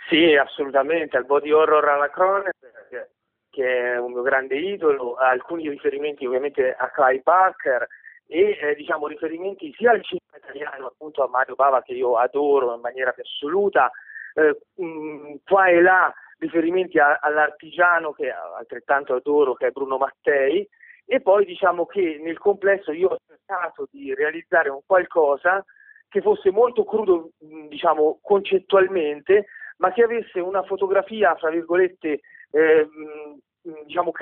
Sì, 0.08 0.34
assolutamente, 0.34 1.16
al 1.16 1.24
body 1.24 1.50
horror 1.50 1.88
alla 1.88 2.10
Cronenberg, 2.10 3.10
che 3.50 3.92
è 3.92 3.98
un 3.98 4.12
mio 4.12 4.22
grande 4.22 4.56
idolo, 4.56 5.14
alcuni 5.14 5.68
riferimenti 5.68 6.26
ovviamente 6.26 6.74
a 6.74 6.90
Clive 6.90 7.22
Parker, 7.22 7.86
e 8.30 8.58
eh, 8.60 8.74
diciamo, 8.74 9.06
riferimenti 9.06 9.72
sia 9.76 9.92
al 9.92 10.04
cinema 10.04 10.36
italiano, 10.36 10.86
appunto 10.86 11.24
a 11.24 11.28
Mario 11.28 11.54
Bava 11.54 11.82
che 11.82 11.94
io 11.94 12.16
adoro 12.16 12.74
in 12.74 12.80
maniera 12.80 13.14
assoluta, 13.18 13.90
eh, 14.34 14.58
mh, 14.74 14.84
mm, 14.84 15.34
qua 15.44 15.66
e 15.68 15.80
là 15.80 16.12
riferimenti 16.38 16.98
a, 16.98 17.18
all'artigiano 17.20 18.12
che 18.12 18.30
altrettanto 18.30 19.14
adoro, 19.14 19.54
che 19.54 19.68
è 19.68 19.70
Bruno 19.70 19.96
Mattei, 19.96 20.68
e 21.06 21.20
poi 21.22 21.46
diciamo 21.46 21.86
che 21.86 22.20
nel 22.22 22.38
complesso 22.38 22.92
io 22.92 23.08
ho 23.08 23.18
cercato 23.26 23.88
di 23.90 24.14
realizzare 24.14 24.68
un 24.68 24.80
qualcosa 24.84 25.64
che 26.06 26.20
fosse 26.20 26.50
molto 26.50 26.84
crudo, 26.84 27.30
mm, 27.42 27.68
diciamo, 27.68 28.18
concettualmente, 28.22 29.46
ma 29.78 29.90
che 29.90 30.02
avesse 30.02 30.38
una 30.38 30.62
fotografia, 30.64 31.34
fra 31.36 31.48
virgolette, 31.48 32.20
eh, 32.50 32.86
mm, 32.86 33.72
diciamo, 33.86 34.12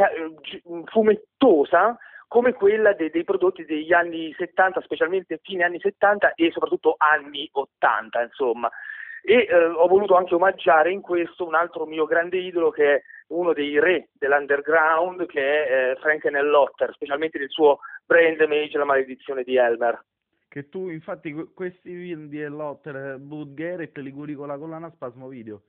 fumettosa, 0.84 1.98
come 2.28 2.52
quella 2.52 2.92
de- 2.92 3.10
dei 3.10 3.24
prodotti 3.24 3.64
degli 3.64 3.92
anni 3.92 4.32
70, 4.36 4.80
specialmente 4.80 5.40
fine 5.42 5.64
anni 5.64 5.78
70 5.78 6.34
e 6.34 6.50
soprattutto 6.50 6.94
anni 6.98 7.48
80, 7.52 8.22
insomma. 8.22 8.70
E 9.22 9.46
eh, 9.48 9.64
ho 9.64 9.86
voluto 9.88 10.14
anche 10.14 10.34
omaggiare 10.34 10.92
in 10.92 11.00
questo 11.00 11.46
un 11.46 11.54
altro 11.54 11.84
mio 11.84 12.04
grande 12.04 12.38
idolo 12.38 12.70
che 12.70 12.94
è 12.94 13.02
uno 13.28 13.52
dei 13.52 13.78
re 13.80 14.08
dell'underground, 14.12 15.26
che 15.26 15.64
è 15.64 15.90
eh, 15.90 15.96
Frank 15.96 16.24
Nellotter, 16.26 16.92
specialmente 16.94 17.38
nel 17.38 17.50
suo 17.50 17.80
brand 18.04 18.40
Mage, 18.42 18.78
La 18.78 18.84
maledizione 18.84 19.42
di 19.42 19.56
Elmer. 19.56 20.04
Che 20.48 20.68
tu, 20.68 20.88
infatti, 20.88 21.32
questi 21.54 21.92
film 21.92 22.28
di 22.28 22.40
Ellotter, 22.40 23.18
Bud 23.18 23.54
Garrett, 23.54 23.96
li 23.98 24.12
curi 24.12 24.34
con 24.34 24.46
la 24.46 24.56
collana 24.56 24.90
Spasmo 24.90 25.28
Video, 25.28 25.60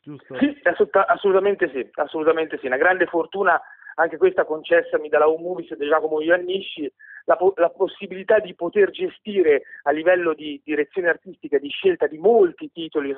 giusto? 0.00 0.36
Sì, 0.38 0.58
assolutamente 0.62 1.70
sì, 1.70 1.88
assolutamente 1.92 2.58
sì. 2.58 2.66
Una 2.66 2.78
grande 2.78 3.06
fortuna 3.06 3.60
anche 3.94 4.16
questa 4.16 4.44
concessami 4.44 5.08
dalla 5.08 5.28
Home 5.28 5.42
Movies 5.42 5.74
di 5.76 5.86
Giacomo 5.86 6.20
Iannisci, 6.20 6.90
la, 7.26 7.38
la, 7.56 7.70
possibilità 7.70 8.38
di 8.38 8.54
poter 8.54 8.90
gestire 8.90 9.62
a 9.84 9.90
livello 9.90 10.34
di 10.34 10.60
direzione 10.64 11.08
artistica, 11.08 11.58
di 11.58 11.68
scelta 11.68 12.06
di 12.06 12.18
molti 12.18 12.70
titoli, 12.70 13.16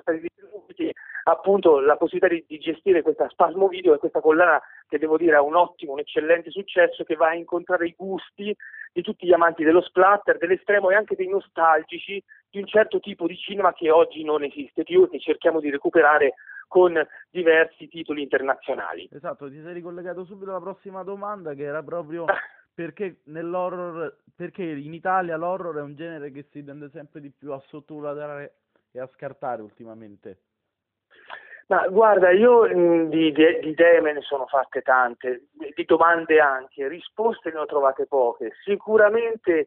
appunto 1.24 1.80
la 1.80 1.96
possibilità 1.96 2.32
di, 2.32 2.44
di, 2.46 2.58
gestire 2.58 3.02
questa 3.02 3.28
spasmo 3.28 3.68
video 3.68 3.94
e 3.94 3.98
questa 3.98 4.20
collana 4.20 4.60
che 4.88 4.98
devo 4.98 5.16
dire 5.16 5.34
ha 5.34 5.42
un 5.42 5.56
ottimo, 5.56 5.92
un 5.92 5.98
eccellente 5.98 6.50
successo 6.50 7.04
che 7.04 7.16
va 7.16 7.28
a 7.28 7.34
incontrare 7.34 7.86
i 7.86 7.94
gusti 7.96 8.54
di 8.92 9.02
tutti 9.02 9.26
gli 9.26 9.32
amanti 9.32 9.64
dello 9.64 9.82
splatter, 9.82 10.38
dell'estremo 10.38 10.90
e 10.90 10.94
anche 10.94 11.16
dei 11.16 11.28
nostalgici 11.28 12.22
di 12.48 12.58
un 12.58 12.66
certo 12.66 13.00
tipo 13.00 13.26
di 13.26 13.36
cinema 13.36 13.72
che 13.72 13.90
oggi 13.90 14.22
non 14.22 14.44
esiste. 14.44 14.84
Più 14.84 15.04
e 15.04 15.08
che 15.08 15.18
cerchiamo 15.18 15.60
di 15.60 15.70
recuperare 15.70 16.34
con 16.66 16.94
diversi 17.30 17.88
titoli 17.88 18.22
internazionali. 18.22 19.08
Esatto, 19.12 19.48
ti 19.48 19.60
sei 19.62 19.74
ricollegato 19.74 20.24
subito 20.24 20.50
alla 20.50 20.60
prossima 20.60 21.02
domanda 21.02 21.54
che 21.54 21.64
era 21.64 21.82
proprio 21.82 22.24
perché 22.74 23.20
nell'horror, 23.24 24.18
perché 24.34 24.62
in 24.62 24.92
Italia 24.92 25.36
l'horror 25.36 25.76
è 25.76 25.82
un 25.82 25.94
genere 25.94 26.30
che 26.30 26.46
si 26.50 26.62
tende 26.62 26.90
sempre 26.90 27.20
di 27.20 27.30
più 27.30 27.52
a 27.52 27.62
sottovalutare 27.68 28.54
e 28.92 29.00
a 29.00 29.08
scartare 29.14 29.62
ultimamente. 29.62 30.38
Ma 31.68 31.88
guarda, 31.88 32.30
io 32.30 32.62
mh, 32.64 33.08
di, 33.08 33.32
di, 33.32 33.58
di, 33.60 33.68
idee 33.70 34.00
me 34.00 34.12
ne 34.12 34.20
sono 34.20 34.46
fatte 34.46 34.82
tante, 34.82 35.46
di 35.74 35.84
domande 35.84 36.38
anche, 36.38 36.86
risposte 36.86 37.50
ne 37.50 37.58
ho 37.58 37.66
trovate 37.66 38.06
poche. 38.06 38.52
Sicuramente 38.62 39.66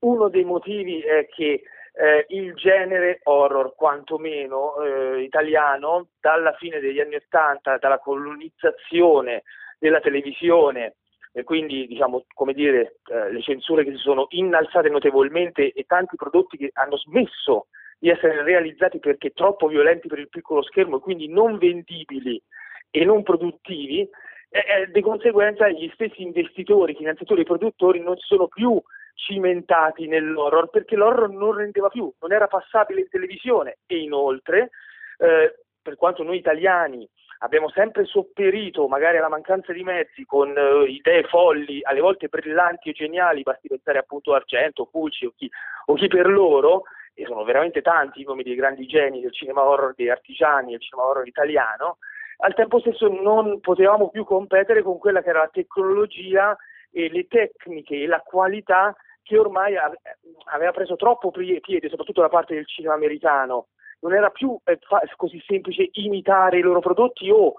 uno 0.00 0.28
dei 0.28 0.44
motivi 0.44 1.00
è 1.00 1.26
che 1.26 1.62
eh, 2.00 2.24
il 2.28 2.54
genere 2.54 3.20
horror, 3.24 3.74
quantomeno 3.74 4.80
eh, 4.80 5.20
italiano, 5.20 6.08
dalla 6.18 6.54
fine 6.54 6.80
degli 6.80 6.98
anni 6.98 7.16
Ottanta, 7.16 7.76
dalla 7.76 7.98
colonizzazione 7.98 9.42
della 9.78 10.00
televisione, 10.00 10.94
e 11.32 11.44
quindi 11.44 11.86
diciamo, 11.86 12.24
come 12.34 12.54
dire, 12.54 12.96
eh, 13.12 13.30
le 13.30 13.42
censure 13.42 13.84
che 13.84 13.90
si 13.90 13.98
sono 13.98 14.26
innalzate 14.30 14.88
notevolmente 14.88 15.72
e 15.72 15.84
tanti 15.86 16.16
prodotti 16.16 16.56
che 16.56 16.70
hanno 16.72 16.96
smesso 16.96 17.66
di 17.98 18.08
essere 18.08 18.42
realizzati 18.42 18.98
perché 18.98 19.30
troppo 19.30 19.66
violenti 19.66 20.08
per 20.08 20.20
il 20.20 20.30
piccolo 20.30 20.62
schermo 20.62 20.96
e 20.96 21.00
quindi 21.00 21.28
non 21.28 21.58
vendibili 21.58 22.42
e 22.90 23.04
non 23.04 23.22
produttivi, 23.22 24.08
eh, 24.48 24.90
di 24.90 25.00
conseguenza 25.02 25.68
gli 25.68 25.88
stessi 25.92 26.22
investitori, 26.22 26.94
finanziatori 26.94 27.42
e 27.42 27.44
produttori 27.44 28.00
non 28.00 28.16
sono 28.16 28.48
più 28.48 28.80
cimentati 29.20 30.06
nell'horror 30.06 30.70
perché 30.70 30.96
l'horror 30.96 31.30
non 31.30 31.54
rendeva 31.54 31.88
più, 31.88 32.12
non 32.20 32.32
era 32.32 32.46
passabile 32.46 33.00
in 33.00 33.08
televisione. 33.08 33.78
E 33.86 33.98
inoltre 33.98 34.70
eh, 35.18 35.54
per 35.82 35.96
quanto 35.96 36.22
noi 36.22 36.38
italiani 36.38 37.08
abbiamo 37.42 37.70
sempre 37.70 38.04
sopperito 38.04 38.86
magari 38.88 39.16
alla 39.18 39.28
mancanza 39.28 39.72
di 39.72 39.82
mezzi 39.82 40.24
con 40.24 40.50
uh, 40.50 40.84
idee 40.84 41.24
folli, 41.24 41.80
alle 41.82 42.00
volte 42.00 42.28
brillanti 42.28 42.90
e 42.90 42.92
geniali, 42.92 43.42
basti 43.42 43.68
pensare 43.68 43.98
appunto 43.98 44.32
a 44.32 44.36
Argento, 44.36 44.88
Fulci 44.90 45.26
o 45.26 45.32
chi, 45.34 45.50
o 45.86 45.94
chi 45.94 46.06
per 46.06 46.26
loro, 46.26 46.82
e 47.14 47.24
sono 47.24 47.44
veramente 47.44 47.80
tanti 47.80 48.20
i 48.20 48.24
nomi 48.24 48.42
dei 48.42 48.54
grandi 48.54 48.86
geni 48.86 49.20
del 49.20 49.32
cinema 49.32 49.64
horror, 49.64 49.94
dei 49.94 50.10
artigiani 50.10 50.72
del 50.72 50.82
cinema 50.82 51.08
horror 51.08 51.26
italiano, 51.26 51.98
al 52.42 52.54
tempo 52.54 52.78
stesso 52.80 53.08
non 53.08 53.60
potevamo 53.60 54.08
più 54.08 54.24
competere 54.24 54.82
con 54.82 54.98
quella 54.98 55.22
che 55.22 55.28
era 55.30 55.40
la 55.40 55.50
tecnologia 55.52 56.56
e 56.90 57.10
le 57.10 57.26
tecniche 57.26 58.02
e 58.02 58.06
la 58.06 58.20
qualità 58.20 58.94
che 59.30 59.38
ormai 59.38 59.76
aveva 59.76 60.72
preso 60.72 60.96
troppo 60.96 61.30
piede, 61.30 61.88
soprattutto 61.88 62.20
da 62.20 62.28
parte 62.28 62.54
del 62.54 62.66
cinema 62.66 62.94
americano. 62.94 63.68
Non 64.00 64.12
era 64.12 64.30
più 64.30 64.58
eh, 64.64 64.80
così 65.14 65.40
semplice 65.46 65.88
imitare 65.92 66.58
i 66.58 66.62
loro 66.62 66.80
prodotti 66.80 67.30
o 67.30 67.54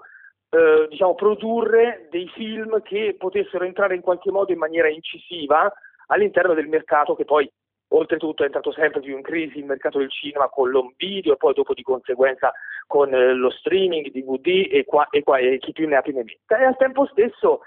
eh, 0.50 0.86
diciamo, 0.90 1.14
produrre 1.14 2.08
dei 2.10 2.28
film 2.34 2.82
che 2.82 3.16
potessero 3.18 3.64
entrare 3.64 3.94
in 3.94 4.02
qualche 4.02 4.30
modo 4.30 4.52
in 4.52 4.58
maniera 4.58 4.88
incisiva 4.88 5.72
all'interno 6.08 6.52
del 6.52 6.68
mercato 6.68 7.14
che 7.14 7.24
poi 7.24 7.50
oltretutto 7.88 8.42
è 8.42 8.46
entrato 8.46 8.70
sempre 8.72 9.00
più 9.00 9.16
in 9.16 9.22
crisi 9.22 9.58
il 9.58 9.64
mercato 9.64 9.98
del 9.98 10.10
cinema 10.10 10.48
con 10.48 10.68
l'home 10.68 10.92
video 10.98 11.32
e 11.32 11.36
poi 11.36 11.54
dopo 11.54 11.72
di 11.72 11.82
conseguenza 11.82 12.52
con 12.86 13.14
eh, 13.14 13.32
lo 13.32 13.48
streaming, 13.48 14.10
DVD 14.10 14.68
e, 14.70 14.84
qua, 14.84 15.06
e, 15.08 15.22
qua, 15.22 15.38
e 15.38 15.56
chi 15.56 15.72
più 15.72 15.88
ne 15.88 15.96
ha 15.96 16.02
più 16.02 16.12
ne 16.12 16.24
metta. 16.24 16.58
E 16.58 16.64
al 16.64 16.76
tempo 16.76 17.06
stesso 17.06 17.60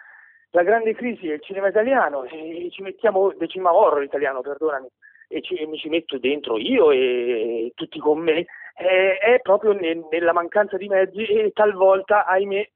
la 0.56 0.64
grande 0.64 0.96
crisi 0.96 1.28
del 1.28 1.42
cinema 1.42 1.68
italiano, 1.68 2.24
e 2.24 2.70
ci 2.72 2.82
mettiamo, 2.82 3.34
del 3.34 3.50
cinema 3.50 3.74
horror 3.76 4.04
italiano, 4.04 4.40
perdonami, 4.40 4.88
e, 5.28 5.42
ci, 5.42 5.56
e 5.56 5.68
mi 5.68 5.78
ci 5.78 5.90
metto 5.90 6.18
dentro 6.18 6.58
io 6.58 6.92
e, 6.92 7.74
tutti 7.76 8.00
con 8.00 8.20
me, 8.20 8.46
è, 8.74 9.18
è 9.20 9.40
proprio 9.42 9.74
ne, 9.74 10.08
nella 10.10 10.32
mancanza 10.32 10.78
di 10.78 10.88
mezzi 10.88 11.26
e 11.26 11.52
talvolta, 11.52 12.26
ahimè, 12.26 12.70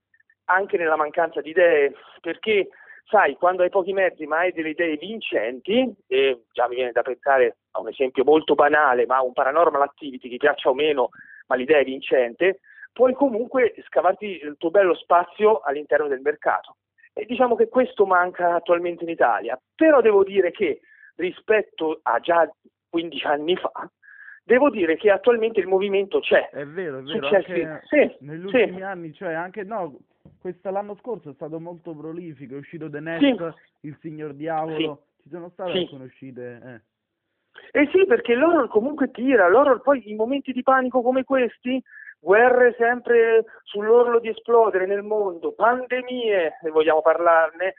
anche 0.45 0.77
nella 0.77 0.97
mancanza 0.97 1.39
di 1.39 1.51
idee, 1.51 1.93
perché 2.19 2.67
sai, 3.05 3.35
quando 3.35 3.63
hai 3.63 3.69
pochi 3.69 3.93
mezzi 3.93 4.25
ma 4.25 4.39
hai 4.39 4.51
delle 4.51 4.71
idee 4.71 4.97
vincenti, 4.97 5.89
e 6.07 6.43
già 6.51 6.67
mi 6.67 6.75
viene 6.75 6.91
da 6.91 7.01
pensare 7.01 7.59
a 7.71 7.79
un 7.79 7.87
esempio 7.87 8.25
molto 8.25 8.55
banale, 8.55 9.05
ma 9.05 9.21
un 9.21 9.31
paranormal 9.31 9.83
activity, 9.83 10.27
che 10.27 10.35
piaccia 10.35 10.67
o 10.67 10.73
meno, 10.73 11.11
ma 11.47 11.55
l'idea 11.55 11.79
è 11.79 11.85
vincente, 11.85 12.59
puoi 12.91 13.13
comunque 13.13 13.73
scavarti 13.87 14.25
il 14.25 14.55
tuo 14.57 14.69
bello 14.69 14.95
spazio 14.95 15.61
all'interno 15.61 16.07
del 16.07 16.19
mercato. 16.19 16.75
E 17.19 17.25
diciamo 17.25 17.55
che 17.55 17.67
questo 17.67 18.05
manca 18.05 18.55
attualmente 18.55 19.03
in 19.03 19.09
Italia, 19.09 19.59
però 19.75 20.01
devo 20.01 20.23
dire 20.23 20.51
che 20.51 20.81
rispetto 21.15 21.99
a 22.03 22.19
già 22.19 22.49
15 22.89 23.25
anni 23.25 23.55
fa, 23.57 23.89
devo 24.43 24.69
dire 24.69 24.95
che 24.95 25.11
attualmente 25.11 25.59
il 25.59 25.67
movimento 25.67 26.19
c'è. 26.19 26.49
È 26.49 26.65
vero, 26.65 26.99
è 26.99 27.01
vero. 27.03 27.27
Anche 27.27 27.81
sì, 27.83 28.25
negli 28.25 28.45
ultimi 28.45 28.77
sì. 28.77 28.81
anni, 28.81 29.13
cioè 29.13 29.33
anche 29.33 29.63
no, 29.63 29.99
questa, 30.39 30.71
l'anno 30.71 30.95
scorso 30.95 31.29
è 31.29 31.33
stato 31.33 31.59
molto 31.59 31.93
prolifico, 31.93 32.55
è 32.55 32.57
uscito 32.57 32.89
The 32.89 32.99
Nest, 32.99 33.21
sì. 33.21 33.87
Il 33.87 33.97
Signor 34.01 34.33
Diavolo, 34.33 35.03
ci 35.21 35.29
sono 35.29 35.49
state 35.49 35.71
alcune 35.71 36.05
uscite. 36.05 36.61
Eh. 36.63 36.81
Eh 37.71 37.89
sì, 37.91 38.05
perché 38.05 38.35
l'horror 38.35 38.69
comunque 38.69 39.11
tira, 39.11 39.49
l'horror 39.49 39.81
poi 39.81 40.09
in 40.09 40.15
momenti 40.15 40.51
di 40.51 40.63
panico 40.63 41.01
come 41.01 41.23
questi, 41.23 41.81
guerre 42.19 42.75
sempre 42.77 43.45
sull'orlo 43.63 44.19
di 44.19 44.29
esplodere 44.29 44.85
nel 44.85 45.03
mondo, 45.03 45.53
pandemie, 45.53 46.57
se 46.61 46.69
vogliamo 46.69 47.01
parlarne, 47.01 47.75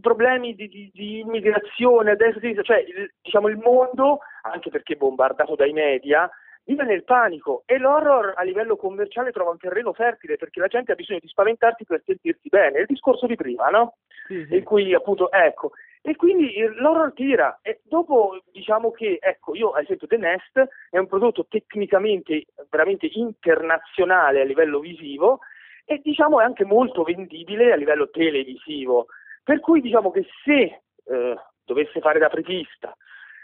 problemi 0.00 0.54
di, 0.54 0.68
di, 0.68 0.90
di 0.92 1.20
immigrazione, 1.20 2.12
adesso, 2.12 2.40
cioè 2.62 2.78
il, 2.78 3.12
diciamo 3.20 3.48
il 3.48 3.58
mondo, 3.58 4.20
anche 4.42 4.70
perché 4.70 4.96
bombardato 4.96 5.54
dai 5.54 5.72
media, 5.72 6.28
vive 6.64 6.84
nel 6.84 7.04
panico 7.04 7.62
e 7.64 7.78
l'horror 7.78 8.34
a 8.36 8.42
livello 8.42 8.76
commerciale 8.76 9.30
trova 9.30 9.50
un 9.50 9.58
terreno 9.58 9.92
fertile 9.92 10.36
perché 10.36 10.58
la 10.58 10.66
gente 10.66 10.92
ha 10.92 10.96
bisogno 10.96 11.20
di 11.20 11.28
spaventarsi 11.28 11.84
per 11.84 12.02
sentirsi 12.04 12.48
bene, 12.48 12.80
il 12.80 12.86
discorso 12.86 13.26
di 13.26 13.36
prima, 13.36 13.68
no? 13.68 13.96
Sì, 14.26 14.44
sì. 14.46 14.56
In 14.56 14.64
cui 14.64 14.92
appunto, 14.92 15.30
ecco, 15.30 15.72
e 16.02 16.16
quindi 16.16 16.52
l'horror 16.76 17.12
tira 17.12 17.58
e 17.62 17.80
dopo 17.84 18.40
diciamo 18.50 18.90
che, 18.90 19.18
ecco, 19.20 19.54
io 19.54 19.70
ad 19.70 19.84
esempio 19.84 20.06
The 20.06 20.16
Nest 20.16 20.68
è 20.90 20.98
un 20.98 21.06
prodotto 21.06 21.46
tecnicamente 21.48 22.46
veramente 22.70 23.08
internazionale 23.12 24.40
a 24.40 24.44
livello 24.44 24.78
visivo 24.78 25.40
e 25.84 26.00
diciamo 26.02 26.40
è 26.40 26.44
anche 26.44 26.64
molto 26.64 27.02
vendibile 27.02 27.72
a 27.72 27.76
livello 27.76 28.10
televisivo, 28.10 29.06
per 29.42 29.60
cui 29.60 29.80
diciamo 29.80 30.10
che 30.10 30.26
se 30.44 30.82
eh, 31.04 31.36
dovesse 31.64 32.00
fare 32.00 32.18
da 32.18 32.26
apripista 32.26 32.96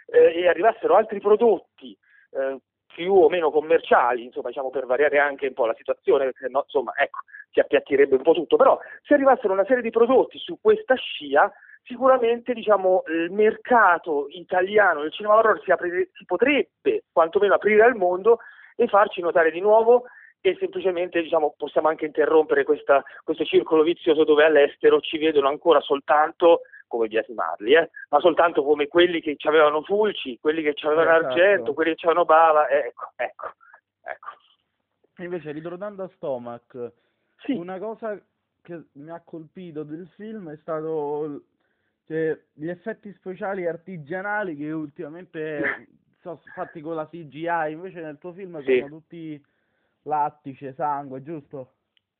eh, 0.07 0.41
e 0.41 0.49
arrivassero 0.49 0.97
altri 0.97 1.21
prodotti 1.21 1.97
eh, 2.33 2.59
più 2.93 3.14
o 3.14 3.29
meno 3.29 3.50
commerciali, 3.50 4.25
insomma, 4.25 4.49
diciamo 4.49 4.71
per 4.71 4.87
variare 4.87 5.19
anche 5.19 5.47
un 5.47 5.55
po' 5.55 5.67
la 5.67 5.75
situazione, 5.75 6.25
perché 6.25 6.49
no, 6.49 6.62
insomma, 6.64 6.93
ecco, 6.97 7.21
si 7.50 7.61
appiattirebbe 7.61 8.17
un 8.17 8.23
po' 8.23 8.35
tutto, 8.35 8.57
però 8.57 8.79
se 9.02 9.14
arrivassero 9.14 9.52
una 9.52 9.64
serie 9.64 9.83
di 9.83 9.91
prodotti 9.91 10.38
su 10.38 10.59
questa 10.61 10.95
scia, 10.95 11.50
sicuramente 11.85 12.52
diciamo, 12.52 13.02
il 13.07 13.31
mercato 13.33 14.26
italiano 14.29 15.02
del 15.02 15.12
cinema 15.12 15.37
horror 15.37 15.61
si, 15.62 15.71
apre, 15.71 16.11
si 16.12 16.25
potrebbe 16.25 17.05
quantomeno 17.11 17.55
aprire 17.55 17.83
al 17.83 17.97
mondo 17.97 18.38
e 18.76 18.87
farci 18.87 19.21
notare 19.21 19.50
di 19.50 19.61
nuovo 19.61 20.05
e 20.41 20.57
semplicemente 20.59 21.23
diciamo, 21.23 21.55
possiamo 21.57 21.88
anche 21.88 22.07
interrompere 22.07 22.65
questa, 22.65 23.02
questo 23.23 23.45
circolo 23.45 23.82
vizioso 23.82 24.25
dove 24.25 24.45
all'estero 24.45 25.00
ci 25.00 25.17
vedono 25.17 25.49
ancora 25.49 25.80
soltanto 25.80 26.63
come 26.89 27.06
biasimarli, 27.06 27.75
eh? 27.75 27.91
ma 28.11 28.21
soltanto 28.21 28.63
come 28.63 28.89
quelli 28.89 29.21
che 29.21 29.37
avevano 29.43 29.82
Fulci, 29.82 30.39
quelli 30.41 30.63
che 30.63 30.75
avevano 30.82 31.11
esatto. 31.11 31.26
Argento, 31.26 31.75
quelli 31.75 31.95
che 31.95 32.06
avevano 32.06 32.26
Bava, 32.26 32.69
ecco, 32.69 33.13
ecco, 33.17 33.52
ecco. 34.02 35.23
Invece, 35.23 35.52
ritornando 35.52 36.02
a 36.02 36.11
Stomach, 36.17 36.93
sì. 37.39 37.52
una 37.52 37.78
cosa 37.78 38.21
che 38.61 38.82
mi 38.93 39.11
ha 39.11 39.23
colpito 39.25 39.85
del 39.85 40.06
film 40.17 40.50
è 40.50 40.56
stato 40.56 41.43
cioè, 42.06 42.39
gli 42.52 42.69
effetti 42.69 43.13
speciali 43.15 43.67
artigianali 43.67 44.56
che 44.56 44.71
ultimamente 44.71 45.89
sono 46.23 46.41
fatti 46.54 46.80
con 46.80 46.95
la 46.95 47.08
CGI, 47.08 47.73
invece 47.73 48.00
nel 48.00 48.19
tuo 48.19 48.32
film 48.32 48.63
sì. 48.63 48.78
sono 48.78 49.00
tutti 49.00 49.45
lattice, 50.02 50.73
sangue, 50.73 51.23
giusto? 51.23 51.73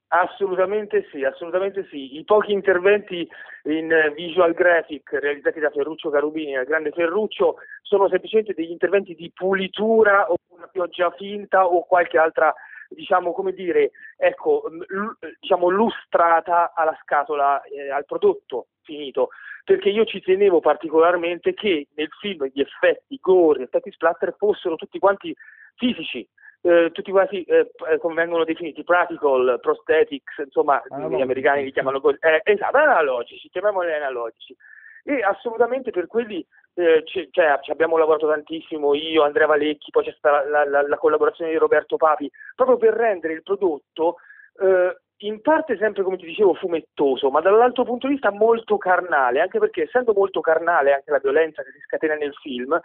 Assolutamente 0.09 1.07
sì, 1.11 1.25
assolutamente 1.25 1.87
sì. 1.89 2.19
I 2.19 2.25
pochi 2.25 2.53
interventi 2.53 3.27
in 3.65 4.13
visual 4.15 4.53
graphic 4.53 5.11
realizzati 5.13 5.59
da 5.59 5.71
Ferruccio 5.71 6.11
Carubini, 6.11 6.53
il 6.53 6.65
grande 6.65 6.91
Ferruccio, 6.91 7.57
sono 7.81 8.09
semplicemente 8.09 8.53
degli 8.53 8.71
interventi 8.71 9.15
di 9.15 9.31
pulitura 9.33 10.31
o 10.31 10.35
una 10.49 10.67
pioggia 10.67 11.11
finta 11.13 11.65
o 11.67 11.85
qualche 11.85 12.19
altra, 12.19 12.53
diciamo, 12.95 13.33
come 13.33 13.53
dire, 13.53 13.91
ecco, 14.17 14.65
l- 14.69 15.17
diciamo, 15.41 15.69
lustrata 15.69 16.73
alla 16.75 16.97
scatola, 17.03 17.63
eh, 17.63 17.91
al 17.91 18.05
prodotto 18.05 18.69
finito. 18.83 19.29
Perché 19.65 19.91
io 19.91 20.05
ci 20.05 20.21
tenevo 20.21 20.61
particolarmente 20.61 21.55
che 21.55 21.87
nel 21.95 22.09
film 22.21 22.47
gli 22.53 22.61
effetti 22.61 23.19
gore, 23.21 23.61
gli 23.61 23.63
effetti 23.63 23.93
splatter 23.93 24.35
fossero 24.37 24.75
tutti 24.75 24.99
quanti 24.99 25.35
fisici, 25.77 26.29
eh, 26.63 26.91
tutti 26.93 27.11
quasi 27.11 27.43
eh, 27.45 27.71
eh, 27.91 27.99
come 27.99 28.15
vengono 28.15 28.45
definiti 28.45 28.83
practical, 28.83 29.59
prosthetics, 29.61 30.39
insomma 30.39 30.83
gli 30.87 31.21
americani 31.21 31.65
li 31.65 31.73
chiamano 31.73 32.01
così, 32.01 32.19
eh, 32.21 32.41
esatto, 32.45 32.77
analogici, 32.77 33.49
chiamiamoli 33.51 33.93
analogici. 33.93 34.57
E 35.05 35.23
assolutamente 35.23 35.91
per 35.91 36.07
quelli 36.07 36.47
eh, 36.75 37.03
cioè, 37.05 37.59
ci 37.61 37.71
abbiamo 37.71 37.97
lavorato 37.97 38.29
tantissimo, 38.29 38.95
io, 38.95 39.23
Andrea 39.23 39.47
Valecchi, 39.47 39.91
poi 39.91 40.05
c'è 40.05 40.15
stata 40.17 40.49
la, 40.49 40.65
la, 40.65 40.87
la 40.87 40.97
collaborazione 40.97 41.51
di 41.51 41.57
Roberto 41.57 41.97
Papi, 41.97 42.31
proprio 42.55 42.77
per 42.77 42.95
rendere 42.95 43.35
il 43.35 43.43
prodotto 43.43 44.17
eh, 44.61 44.97
in 45.19 45.41
parte 45.41 45.77
sempre 45.77 46.03
come 46.03 46.17
ti 46.17 46.27
dicevo 46.27 46.55
fumettoso, 46.55 47.31
ma 47.31 47.41
dall'altro 47.41 47.85
punto 47.85 48.07
di 48.07 48.15
vista 48.15 48.31
molto 48.31 48.77
carnale, 48.79 49.41
anche 49.41 49.59
perché 49.59 49.83
essendo 49.83 50.13
molto 50.15 50.41
carnale 50.41 50.95
anche 50.95 51.11
la 51.11 51.21
violenza 51.21 51.63
che 51.63 51.71
si 51.73 51.81
scatena 51.81 52.15
nel 52.15 52.35
film, 52.35 52.79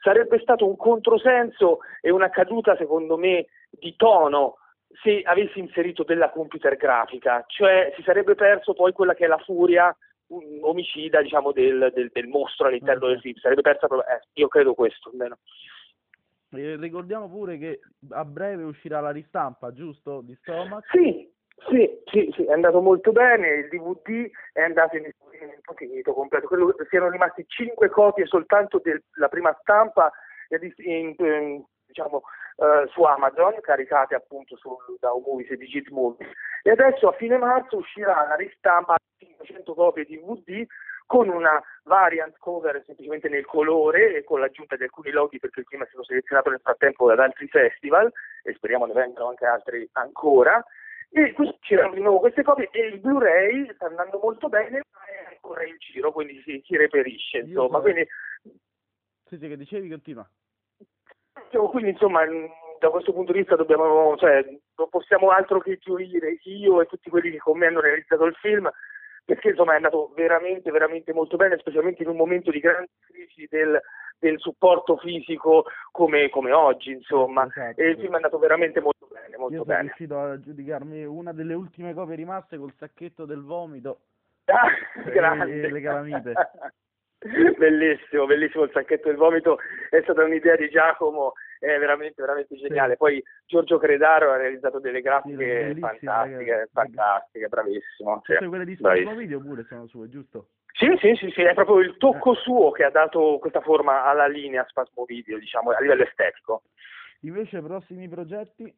sarebbe 0.00 0.38
stato 0.40 0.66
un 0.66 0.76
controsenso 0.76 1.78
e 2.00 2.10
una 2.10 2.28
caduta, 2.28 2.76
secondo 2.76 3.16
me, 3.16 3.46
di 3.70 3.94
tono 3.96 4.56
se 5.02 5.22
avessi 5.22 5.58
inserito 5.58 6.02
della 6.02 6.30
computer 6.30 6.76
grafica, 6.76 7.44
cioè 7.46 7.92
si 7.94 8.02
sarebbe 8.02 8.34
perso 8.34 8.74
poi 8.74 8.92
quella 8.92 9.14
che 9.14 9.24
è 9.24 9.28
la 9.28 9.38
furia 9.38 9.94
omicida 10.28 11.22
diciamo, 11.22 11.52
del, 11.52 11.90
del, 11.94 12.10
del, 12.12 12.26
mostro 12.26 12.66
all'interno 12.66 13.04
okay. 13.04 13.12
del 13.12 13.20
film, 13.20 13.36
sarebbe 13.36 13.62
persa 13.62 13.86
proprio, 13.86 14.08
eh, 14.14 14.20
io 14.34 14.48
credo 14.48 14.74
questo 14.74 15.10
almeno. 15.10 15.38
Eh, 16.50 16.76
ricordiamo 16.76 17.28
pure 17.28 17.58
che 17.58 17.80
a 18.10 18.24
breve 18.24 18.62
uscirà 18.62 19.00
la 19.00 19.10
ristampa, 19.10 19.72
giusto? 19.72 20.20
Di 20.22 20.34
Stomach? 20.40 20.86
Sì, 20.90 21.30
sì, 21.68 22.02
sì, 22.06 22.32
sì, 22.34 22.44
è 22.44 22.52
andato 22.52 22.80
molto 22.80 23.12
bene, 23.12 23.48
il 23.48 23.68
DVD 23.68 24.30
è 24.52 24.62
andato 24.62 24.96
in 24.96 25.06
esaurimento 25.06 25.72
finito 25.74 26.12
completo, 26.14 26.46
Quello, 26.46 26.74
siano 26.88 27.10
rimasti 27.10 27.44
cinque 27.46 27.90
copie 27.90 28.26
soltanto 28.26 28.80
della 28.82 29.28
prima 29.28 29.56
stampa 29.60 30.10
in, 30.48 31.14
in, 31.16 31.64
diciamo, 31.86 32.22
uh, 32.58 32.86
su 32.88 33.02
Amazon, 33.02 33.58
caricate 33.60 34.14
appunto 34.14 34.56
su, 34.56 34.76
da 34.98 35.10
Movies 35.10 35.50
e 35.50 35.56
Digit 35.56 35.88
Movie. 35.90 36.26
E 36.62 36.70
adesso 36.70 37.08
a 37.08 37.12
fine 37.12 37.38
marzo 37.38 37.76
uscirà 37.76 38.26
la 38.26 38.34
ristampa 38.34 38.96
di 39.16 39.26
500 39.26 39.74
copie 39.74 40.04
di 40.04 40.18
DVD 40.18 40.66
con 41.06 41.28
una 41.30 41.60
variant 41.84 42.36
cover 42.36 42.82
semplicemente 42.84 43.30
nel 43.30 43.46
colore 43.46 44.14
e 44.14 44.24
con 44.24 44.40
l'aggiunta 44.40 44.76
di 44.76 44.82
alcuni 44.82 45.10
loghi 45.10 45.38
perché 45.38 45.60
il 45.60 45.66
film 45.66 45.82
è 45.82 45.86
stato 45.86 46.04
selezionato 46.04 46.50
nel 46.50 46.60
frattempo 46.62 47.08
ad 47.08 47.18
altri 47.18 47.48
festival 47.48 48.12
e 48.42 48.52
speriamo 48.52 48.84
ne 48.84 48.92
vengano 48.92 49.28
anche 49.28 49.46
altri 49.46 49.88
ancora. 49.92 50.62
E 51.10 51.34
c'erano 51.60 51.94
di 51.94 52.02
nuovo 52.02 52.18
queste 52.18 52.42
copie 52.42 52.68
e 52.70 52.80
il 52.88 53.00
Blu-ray 53.00 53.72
sta 53.72 53.86
andando 53.86 54.20
molto 54.22 54.50
bene 54.50 54.82
ma 54.92 55.00
è 55.06 55.32
ancora 55.32 55.64
in 55.64 55.76
giro 55.78 56.12
quindi 56.12 56.42
si, 56.42 56.62
si 56.62 56.76
reperisce 56.76 57.38
insomma. 57.38 57.80
quindi 57.80 58.06
sì, 59.24 59.38
sì, 59.38 59.48
che 59.48 59.56
dicevi 59.56 59.88
continua 59.88 60.28
quindi 61.70 61.90
insomma 61.90 62.20
da 62.78 62.90
questo 62.90 63.12
punto 63.12 63.32
di 63.32 63.38
vista 63.38 63.56
dobbiamo 63.56 64.16
cioè 64.16 64.44
non 64.76 64.88
possiamo 64.88 65.30
altro 65.30 65.60
che 65.60 65.78
gioire 65.78 66.38
io 66.44 66.80
e 66.80 66.86
tutti 66.86 67.10
quelli 67.10 67.30
che 67.30 67.38
con 67.38 67.58
me 67.58 67.66
hanno 67.66 67.80
realizzato 67.80 68.24
il 68.24 68.34
film 68.34 68.70
perché 69.24 69.48
insomma 69.48 69.72
è 69.72 69.76
andato 69.76 70.12
veramente 70.14 70.70
veramente 70.70 71.12
molto 71.12 71.36
bene 71.36 71.58
specialmente 71.58 72.02
in 72.02 72.08
un 72.08 72.16
momento 72.16 72.50
di 72.50 72.60
grande 72.60 72.90
crisi 73.06 73.46
del 73.50 73.80
del 74.18 74.38
supporto 74.38 74.96
fisico 74.96 75.66
come, 75.92 76.28
come 76.28 76.52
oggi, 76.52 76.90
insomma. 76.90 77.46
Esatto. 77.46 77.80
E 77.80 77.90
il 77.90 77.98
film 77.98 78.12
è 78.12 78.16
andato 78.16 78.38
veramente 78.38 78.80
molto 78.80 79.08
bene, 79.10 79.36
molto 79.36 79.54
Io 79.54 79.64
bene. 79.64 79.78
sono 79.78 79.82
riuscito 79.82 80.20
a 80.20 80.40
giudicarmi 80.40 81.04
una 81.04 81.32
delle 81.32 81.54
ultime 81.54 81.94
copie 81.94 82.16
rimaste 82.16 82.58
col 82.58 82.72
sacchetto 82.76 83.24
del 83.24 83.42
vomito 83.42 84.00
ah, 84.46 85.44
e, 85.46 85.60
e 85.60 85.70
le 85.70 85.80
calamite. 85.80 86.32
bellissimo, 87.58 88.26
bellissimo 88.26 88.64
il 88.64 88.70
sacchetto 88.72 89.08
del 89.08 89.16
vomito, 89.16 89.58
è 89.90 90.00
stata 90.02 90.22
un'idea 90.22 90.56
di 90.56 90.68
Giacomo, 90.68 91.32
è 91.58 91.78
veramente, 91.78 92.22
veramente 92.22 92.56
geniale. 92.56 92.96
Poi 92.96 93.22
Giorgio 93.44 93.78
Credaro 93.78 94.30
ha 94.30 94.36
realizzato 94.36 94.78
delle 94.78 95.00
grafiche 95.00 95.72
sì, 95.74 95.80
fantastiche, 95.80 96.50
ragazzi. 96.50 96.70
fantastiche, 96.72 97.48
bravissimo. 97.48 98.22
Sì, 98.24 98.46
quelle 98.46 98.64
di 98.64 98.76
Spasmo 98.76 99.14
Video 99.14 99.40
pure 99.40 99.64
sono 99.64 99.86
sue, 99.86 100.08
giusto? 100.08 100.48
Sì, 100.72 100.96
sì, 101.00 101.14
sì, 101.16 101.30
sì, 101.30 101.42
è 101.42 101.54
proprio 101.54 101.80
il 101.80 101.96
tocco 101.96 102.34
eh. 102.34 102.36
suo 102.36 102.70
che 102.70 102.84
ha 102.84 102.90
dato 102.90 103.38
questa 103.40 103.60
forma 103.60 104.04
alla 104.04 104.28
linea 104.28 104.64
Spasmo 104.68 105.04
Video, 105.04 105.38
diciamo, 105.38 105.70
a 105.70 105.80
livello 105.80 106.04
estetico. 106.04 106.62
Invece 107.22 107.60
prossimi 107.60 108.08
progetti? 108.08 108.72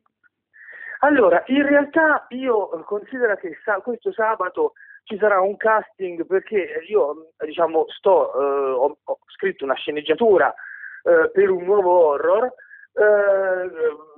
Allora, 1.01 1.43
in 1.47 1.67
realtà 1.67 2.27
io 2.31 2.69
considero 2.85 3.37
che 3.37 3.59
sa- 3.65 3.81
questo 3.81 4.13
sabato 4.13 4.75
ci 5.11 5.19
sarà 5.19 5.41
un 5.41 5.57
casting 5.57 6.25
perché 6.25 6.85
io 6.89 7.33
diciamo 7.45 7.85
sto, 7.89 8.33
eh, 8.33 8.71
ho, 8.71 8.97
ho, 9.03 9.19
scritto 9.27 9.65
una 9.65 9.75
sceneggiatura 9.75 10.55
eh, 11.03 11.31
per 11.31 11.51
un 11.51 11.65
nuovo 11.65 12.07
horror 12.07 12.45
eh, 12.45 13.03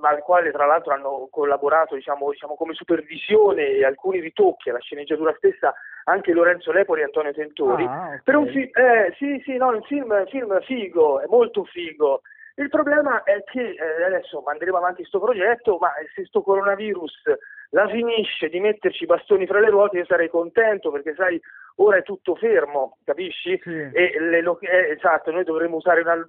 al 0.03 0.23
quale 0.23 0.51
tra 0.51 0.67
l'altro 0.67 0.93
hanno 0.93 1.29
collaborato 1.31 1.95
diciamo, 1.95 2.31
diciamo, 2.31 2.57
come 2.57 2.75
supervisione 2.75 3.69
e 3.69 3.85
alcuni 3.87 4.21
ritocchi 4.21 4.69
alla 4.69 4.81
sceneggiatura 4.81 5.35
stessa 5.39 5.73
anche 6.05 6.33
Lorenzo 6.33 6.73
Lepori 6.73 7.01
e 7.01 7.05
Antonio 7.05 7.33
Tentori 7.33 7.85
ah, 7.85 8.07
okay. 8.07 8.21
per 8.23 8.37
un 8.37 8.47
film 8.49 8.71
eh, 8.75 9.15
sì 9.17 9.41
sì 9.45 9.57
no 9.57 9.69
un 9.69 9.83
film, 9.85 10.27
film 10.27 10.61
figo 10.61 11.21
è 11.21 11.27
molto 11.27 11.65
figo 11.65 12.21
il 12.57 12.69
problema 12.69 13.23
è 13.23 13.43
che 13.45 13.75
eh, 13.75 14.05
adesso 14.05 14.43
manderemo 14.45 14.77
avanti 14.77 15.01
questo 15.01 15.21
progetto, 15.21 15.79
ma 15.79 15.93
se 16.07 16.13
questo 16.15 16.43
coronavirus 16.43 17.23
la 17.71 17.89
finisce 17.89 18.49
di 18.49 18.61
metterci 18.61 19.05
i 19.05 19.07
bastoni 19.07 19.47
fra 19.47 19.59
le 19.59 19.71
ruote, 19.71 19.99
io 19.99 20.05
sarei 20.05 20.29
contento 20.29 20.91
perché 20.91 21.15
sai, 21.15 21.41
ora 21.77 21.97
è 21.97 22.03
tutto 22.03 22.35
fermo, 22.35 22.99
capisci? 23.05 23.59
Sì. 23.63 23.71
E 23.71 24.21
le, 24.21 24.45
eh, 24.61 24.91
esatto, 24.91 25.31
noi 25.31 25.45
dovremmo 25.45 25.77
usare 25.77 26.03
una, 26.03 26.27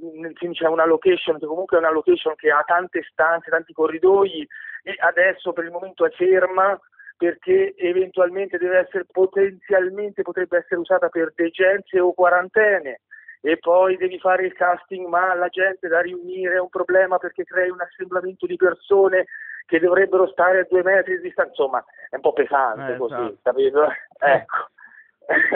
una 0.69 0.85
location 0.85 1.37
che 1.39 1.45
comunque 1.45 1.77
è 1.77 1.81
una 1.81 1.91
location 1.91 2.35
che 2.35 2.49
ha 2.49 2.63
tante 2.65 3.03
stanze, 3.03 3.49
tanti 3.49 3.73
corridoi 3.73 4.47
e 4.83 4.95
adesso 4.99 5.51
per 5.51 5.65
il 5.65 5.71
momento 5.71 6.05
è 6.05 6.09
ferma 6.11 6.79
perché 7.17 7.73
eventualmente 7.77 8.57
deve 8.57 8.79
essere 8.79 9.05
potenzialmente 9.09 10.23
potrebbe 10.23 10.57
essere 10.57 10.79
usata 10.79 11.09
per 11.09 11.33
degenze 11.35 11.99
o 11.99 12.13
quarantene 12.13 13.01
e 13.45 13.57
poi 13.57 13.97
devi 13.97 14.17
fare 14.19 14.45
il 14.45 14.53
casting, 14.53 15.05
ma 15.05 15.35
la 15.35 15.49
gente 15.49 15.89
da 15.89 15.99
riunire 15.99 16.55
è 16.55 16.59
un 16.61 16.69
problema 16.69 17.17
perché 17.17 17.43
crei 17.43 17.69
un 17.69 17.81
assemblamento 17.81 18.45
di 18.45 18.55
persone 18.55 19.25
che 19.65 19.81
dovrebbero 19.81 20.27
stare 20.27 20.59
a 20.59 20.67
due 20.69 20.81
metri 20.81 21.17
di 21.17 21.23
distanza, 21.23 21.49
insomma 21.51 21.83
è 22.09 22.15
un 22.15 22.21
po' 22.21 22.31
pesante 22.31 22.93
eh, 22.93 22.97
così, 22.97 23.13
esatto. 23.15 23.39
capito? 23.43 23.87
Ecco. 24.19 24.69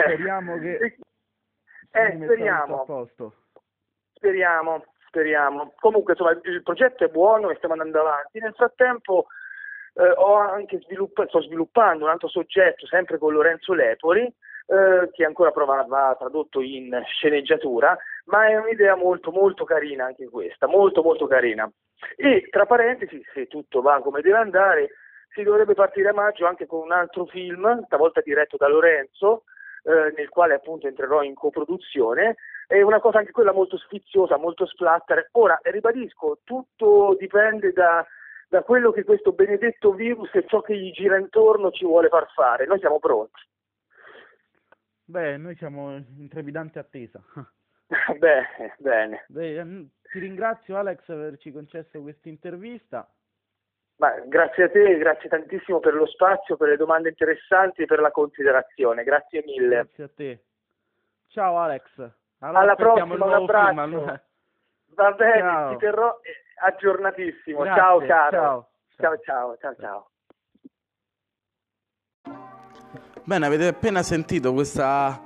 Speriamo 0.02 0.58
che... 0.58 0.98
Eh, 1.90 2.18
speriamo. 2.22 2.84
Speriamo, 4.12 4.84
speriamo. 5.06 5.72
Comunque 5.80 6.12
insomma 6.12 6.38
il 6.42 6.62
progetto 6.62 7.02
è 7.02 7.08
buono 7.08 7.48
e 7.48 7.54
stiamo 7.56 7.72
andando 7.72 8.00
avanti. 8.00 8.38
Nel 8.40 8.52
frattempo 8.52 9.28
eh, 9.94 10.10
ho 10.16 10.34
anche 10.34 10.78
sviluppato, 10.80 11.28
sto 11.28 11.40
sviluppando 11.40 12.04
un 12.04 12.10
altro 12.10 12.28
soggetto 12.28 12.86
sempre 12.86 13.16
con 13.16 13.32
Lorenzo 13.32 13.72
Lepori, 13.72 14.30
eh, 14.68 15.08
che 15.12 15.24
ancora 15.24 15.50
prova, 15.50 15.82
va 15.88 16.14
tradotto 16.18 16.60
in 16.60 17.00
sceneggiatura, 17.06 17.96
ma 18.26 18.48
è 18.48 18.56
un'idea 18.56 18.94
molto 18.96 19.30
molto 19.30 19.64
carina 19.64 20.04
anche 20.04 20.28
questa, 20.28 20.66
molto 20.66 21.02
molto 21.02 21.26
carina. 21.26 21.70
E 22.16 22.48
tra 22.50 22.66
parentesi, 22.66 23.22
se 23.32 23.46
tutto 23.46 23.80
va 23.80 24.00
come 24.02 24.20
deve 24.20 24.36
andare, 24.36 24.90
si 25.32 25.42
dovrebbe 25.42 25.74
partire 25.74 26.10
a 26.10 26.14
maggio 26.14 26.46
anche 26.46 26.66
con 26.66 26.80
un 26.80 26.92
altro 26.92 27.24
film, 27.24 27.82
stavolta 27.86 28.20
diretto 28.20 28.56
da 28.56 28.68
Lorenzo, 28.68 29.44
eh, 29.84 30.12
nel 30.14 30.28
quale 30.28 30.54
appunto 30.54 30.86
entrerò 30.86 31.22
in 31.22 31.34
coproduzione. 31.34 32.36
È 32.66 32.80
una 32.82 33.00
cosa 33.00 33.18
anche 33.18 33.32
quella 33.32 33.52
molto 33.52 33.78
sfiziosa, 33.78 34.36
molto 34.36 34.66
splatter. 34.66 35.28
Ora, 35.32 35.58
ribadisco, 35.62 36.40
tutto 36.44 37.16
dipende 37.18 37.72
da, 37.72 38.06
da 38.48 38.62
quello 38.62 38.92
che 38.92 39.04
questo 39.04 39.32
benedetto 39.32 39.92
virus 39.92 40.34
e 40.34 40.44
ciò 40.46 40.60
che 40.60 40.76
gli 40.76 40.90
gira 40.90 41.16
intorno 41.16 41.70
ci 41.70 41.86
vuole 41.86 42.08
far 42.08 42.30
fare. 42.34 42.66
Noi 42.66 42.78
siamo 42.78 42.98
pronti. 42.98 43.40
Beh, 45.08 45.38
noi 45.38 45.56
siamo 45.56 45.96
in 45.96 46.28
trepidante 46.28 46.78
attesa. 46.78 47.18
Beh, 48.18 48.74
bene. 48.76 49.24
Beh, 49.28 49.88
ti 50.02 50.18
ringrazio 50.18 50.76
Alex 50.76 51.06
per 51.06 51.16
averci 51.16 51.50
concesso 51.50 52.02
questa 52.02 52.28
intervista. 52.28 53.10
grazie 54.26 54.64
a 54.64 54.68
te, 54.68 54.98
grazie 54.98 55.30
tantissimo 55.30 55.80
per 55.80 55.94
lo 55.94 56.04
spazio, 56.04 56.58
per 56.58 56.68
le 56.68 56.76
domande 56.76 57.08
interessanti 57.08 57.82
e 57.82 57.86
per 57.86 58.00
la 58.00 58.10
considerazione. 58.10 59.02
Grazie 59.02 59.42
mille. 59.46 59.76
Grazie 59.76 60.04
a 60.04 60.10
te. 60.14 60.44
Ciao 61.28 61.58
Alex. 61.58 62.10
Allora, 62.40 62.60
Alla 62.60 62.74
prossima, 62.74 63.14
un 63.14 63.32
abbraccio. 63.32 63.88
Film. 63.88 64.20
Va 64.94 65.12
bene, 65.12 65.38
ciao. 65.38 65.70
ti 65.70 65.76
terrò 65.78 66.20
aggiornatissimo. 66.56 67.62
Grazie, 67.62 67.80
ciao 67.80 67.98
caro. 68.00 68.30
Ciao, 68.30 68.68
ciao, 68.96 69.16
ciao, 69.22 69.56
ciao. 69.56 69.74
ciao. 69.76 70.10
Bene, 73.28 73.44
avete 73.44 73.66
appena 73.66 74.02
sentito 74.02 74.54
questa 74.54 75.22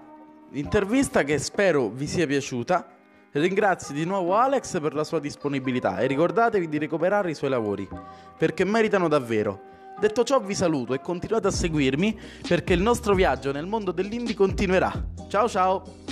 intervista 0.54 1.22
che 1.22 1.38
spero 1.38 1.88
vi 1.88 2.08
sia 2.08 2.26
piaciuta. 2.26 2.84
Ringrazio 3.30 3.94
di 3.94 4.04
nuovo 4.04 4.34
Alex 4.34 4.80
per 4.80 4.92
la 4.92 5.04
sua 5.04 5.20
disponibilità 5.20 5.98
e 5.98 6.08
ricordatevi 6.08 6.68
di 6.68 6.78
recuperare 6.78 7.30
i 7.30 7.34
suoi 7.36 7.50
lavori, 7.50 7.88
perché 8.36 8.64
meritano 8.64 9.06
davvero. 9.06 9.60
Detto 10.00 10.24
ciò 10.24 10.40
vi 10.40 10.56
saluto 10.56 10.94
e 10.94 11.00
continuate 11.00 11.46
a 11.46 11.52
seguirmi 11.52 12.18
perché 12.48 12.72
il 12.72 12.82
nostro 12.82 13.14
viaggio 13.14 13.52
nel 13.52 13.66
mondo 13.66 13.92
dell'indie 13.92 14.34
continuerà. 14.34 14.92
Ciao 15.28 15.48
ciao! 15.48 16.11